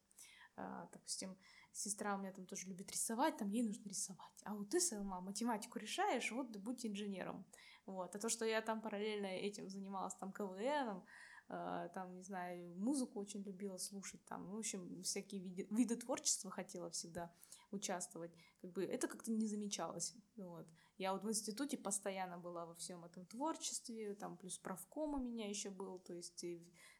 А, 0.56 0.88
допустим, 0.92 1.36
сестра 1.72 2.14
у 2.14 2.18
меня 2.18 2.32
там 2.32 2.46
тоже 2.46 2.68
любит 2.68 2.90
рисовать, 2.92 3.36
там 3.36 3.48
ей 3.48 3.62
нужно 3.62 3.88
рисовать. 3.88 4.42
А 4.44 4.54
вот 4.54 4.68
ты 4.70 4.80
сама 4.80 5.20
математику 5.20 5.78
решаешь, 5.78 6.30
вот 6.30 6.56
будь 6.56 6.84
инженером. 6.84 7.46
Вот. 7.86 8.14
А 8.14 8.18
то, 8.18 8.28
что 8.28 8.44
я 8.44 8.60
там 8.60 8.80
параллельно 8.80 9.26
этим 9.26 9.68
занималась 9.68 10.14
там 10.14 10.32
КВНом, 10.32 11.04
э, 11.48 11.88
там, 11.94 12.14
не 12.14 12.22
знаю, 12.22 12.76
музыку 12.76 13.18
очень 13.18 13.42
любила 13.42 13.78
слушать, 13.78 14.24
там, 14.26 14.50
в 14.50 14.56
общем, 14.56 15.02
всякие 15.02 15.40
виды, 15.40 15.66
виды 15.70 15.96
творчества 15.96 16.50
хотела 16.50 16.90
всегда 16.90 17.34
участвовать, 17.70 18.32
как 18.60 18.72
бы 18.72 18.84
это 18.84 19.08
как-то 19.08 19.32
не 19.32 19.46
замечалось. 19.46 20.14
Вот. 20.36 20.66
Я 20.98 21.14
вот 21.14 21.24
в 21.24 21.28
институте 21.28 21.78
постоянно 21.78 22.38
была 22.38 22.66
во 22.66 22.74
всем 22.74 23.04
этом 23.04 23.24
творчестве, 23.26 24.14
там 24.14 24.36
плюс 24.36 24.58
правком 24.58 25.14
у 25.14 25.18
меня 25.18 25.48
еще 25.48 25.70
был, 25.70 25.98
то 25.98 26.12
есть 26.12 26.44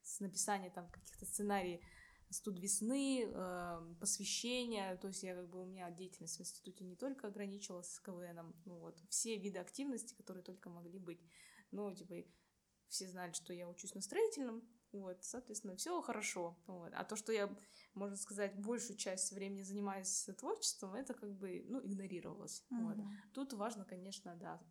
с 0.02 0.20
написания 0.20 0.70
там 0.70 0.88
каких-то 0.88 1.26
сценариев 1.26 1.80
студ 2.32 2.58
весны, 2.58 3.24
э, 3.26 3.94
посвящения, 4.00 4.96
то 4.96 5.08
есть 5.08 5.22
я 5.22 5.34
как 5.34 5.48
бы 5.48 5.62
у 5.62 5.66
меня 5.66 5.90
деятельность 5.90 6.38
в 6.38 6.40
институте 6.40 6.84
не 6.84 6.96
только 6.96 7.28
ограничивалась 7.28 7.92
с 7.92 8.00
КВНом, 8.00 8.54
ну 8.64 8.78
вот, 8.78 8.98
все 9.08 9.36
виды 9.36 9.58
активности, 9.58 10.14
которые 10.14 10.42
только 10.42 10.70
могли 10.70 10.98
быть, 10.98 11.20
ну, 11.70 11.94
типа, 11.94 12.14
все 12.88 13.08
знали, 13.08 13.32
что 13.32 13.52
я 13.52 13.68
учусь 13.68 13.94
на 13.94 14.00
строительном, 14.00 14.62
вот, 14.92 15.22
соответственно, 15.22 15.76
все 15.76 16.00
хорошо, 16.02 16.58
вот, 16.66 16.92
а 16.94 17.04
то, 17.04 17.16
что 17.16 17.32
я 17.32 17.54
можно 17.94 18.16
сказать, 18.16 18.58
большую 18.58 18.96
часть 18.96 19.32
времени 19.32 19.62
занимаюсь 19.62 20.28
творчеством, 20.38 20.94
это 20.94 21.14
как 21.14 21.32
бы, 21.34 21.64
ну, 21.68 21.80
игнорировалось. 21.84 22.64
Mm-hmm. 22.70 22.82
Вот. 22.82 22.96
Тут 23.34 23.52
важно, 23.52 23.84
конечно, 23.84 24.34
да, 24.36 24.62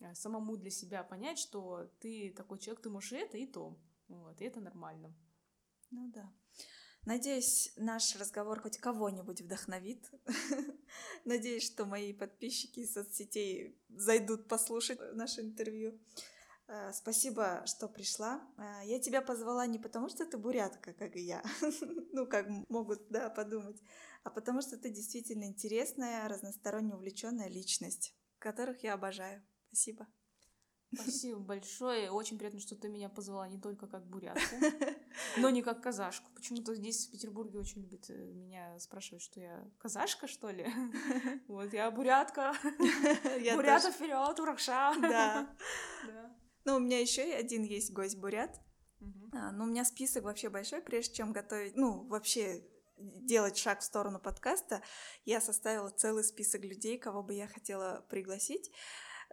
э, 0.00 0.14
самому 0.14 0.56
для 0.56 0.70
себя 0.70 1.02
понять, 1.02 1.38
что 1.38 1.90
ты 2.00 2.32
такой 2.34 2.58
человек, 2.58 2.82
ты 2.82 2.90
можешь 2.90 3.12
и 3.12 3.16
это, 3.16 3.36
и 3.36 3.46
то. 3.46 3.78
Вот, 4.08 4.40
и 4.40 4.44
это 4.44 4.60
нормально. 4.60 5.14
Ну 5.90 6.10
да. 6.10 6.32
Надеюсь, 7.04 7.72
наш 7.76 8.14
разговор 8.14 8.60
хоть 8.60 8.78
кого-нибудь 8.78 9.40
вдохновит. 9.40 10.08
Надеюсь, 11.24 11.66
что 11.66 11.84
мои 11.84 12.12
подписчики 12.12 12.80
из 12.80 12.92
соцсетей 12.92 13.76
зайдут 13.88 14.46
послушать 14.46 15.00
наше 15.14 15.40
интервью. 15.40 15.98
Э, 16.68 16.92
спасибо, 16.92 17.64
что 17.66 17.88
пришла. 17.88 18.40
Э, 18.56 18.86
я 18.86 19.00
тебя 19.00 19.20
позвала 19.20 19.66
не 19.66 19.80
потому, 19.80 20.08
что 20.08 20.24
ты 20.24 20.38
бурятка, 20.38 20.92
как 20.92 21.16
и 21.16 21.22
я, 21.22 21.42
ну, 22.12 22.24
как 22.26 22.46
могут, 22.68 23.08
да, 23.08 23.30
подумать, 23.30 23.82
а 24.22 24.30
потому 24.30 24.62
что 24.62 24.78
ты 24.78 24.88
действительно 24.88 25.44
интересная, 25.44 26.28
разносторонне 26.28 26.94
увлеченная 26.94 27.48
личность, 27.48 28.14
которых 28.38 28.84
я 28.84 28.94
обожаю. 28.94 29.42
Спасибо. 29.66 30.06
Спасибо 30.94 31.38
большое. 31.40 32.10
Очень 32.10 32.38
приятно, 32.38 32.60
что 32.60 32.76
ты 32.76 32.88
меня 32.88 33.08
позвала 33.08 33.48
не 33.48 33.58
только 33.58 33.86
как 33.86 34.06
бурятку, 34.06 34.56
но 35.38 35.50
не 35.50 35.62
как 35.62 35.82
казашку. 35.82 36.30
Почему-то 36.34 36.74
здесь, 36.74 37.06
в 37.06 37.10
Петербурге, 37.10 37.58
очень 37.58 37.82
любят 37.82 38.10
э, 38.10 38.32
меня 38.32 38.78
спрашивать, 38.78 39.22
что 39.22 39.40
я 39.40 39.64
казашка, 39.78 40.26
что 40.26 40.50
ли? 40.50 40.66
Вот, 41.48 41.72
я 41.72 41.90
бурятка. 41.90 42.54
Бурята 43.54 43.90
вперед, 43.90 44.38
уракша. 44.38 44.94
Да. 45.00 45.56
Ну, 46.64 46.76
у 46.76 46.78
меня 46.78 47.00
еще 47.00 47.22
один 47.22 47.62
есть 47.64 47.92
гость 47.92 48.18
бурят. 48.18 48.60
А, 49.32 49.50
ну, 49.52 49.64
у 49.64 49.66
меня 49.66 49.84
список 49.84 50.24
вообще 50.24 50.48
большой, 50.48 50.80
прежде 50.80 51.14
чем 51.14 51.32
готовить, 51.32 51.76
ну, 51.76 52.06
вообще 52.06 52.62
делать 52.98 53.56
шаг 53.56 53.80
в 53.80 53.84
сторону 53.84 54.20
подкаста, 54.20 54.82
я 55.24 55.40
составила 55.40 55.90
целый 55.90 56.24
список 56.24 56.62
людей, 56.62 56.98
кого 56.98 57.22
бы 57.22 57.34
я 57.34 57.48
хотела 57.48 58.06
пригласить. 58.08 58.70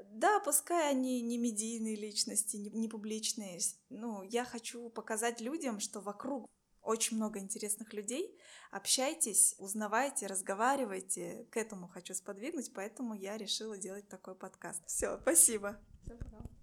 Да, 0.06 0.40
пускай 0.40 0.90
они 0.90 1.22
не 1.22 1.38
медийные 1.38 1.96
личности, 1.96 2.58
не, 2.58 2.70
не 2.70 2.88
публичные. 2.88 3.60
Ну, 3.90 4.24
я 4.24 4.46
хочу 4.46 4.90
показать 4.90 5.42
людям, 5.42 5.80
что 5.80 6.02
вокруг 6.02 6.50
очень 6.82 7.18
много 7.18 7.40
интересных 7.40 7.94
людей. 7.94 8.38
Общайтесь, 8.72 9.56
узнавайте, 9.58 10.28
разговаривайте. 10.28 11.48
К 11.52 11.58
этому 11.58 11.88
хочу 11.88 12.14
сподвигнуть, 12.14 12.74
поэтому 12.74 13.14
я 13.14 13.38
решила 13.38 13.78
делать 13.78 14.08
такой 14.08 14.36
подкаст. 14.36 14.82
Все, 14.88 15.20
спасибо. 15.22 15.80
Все, 16.06 16.16
пока. 16.18 16.59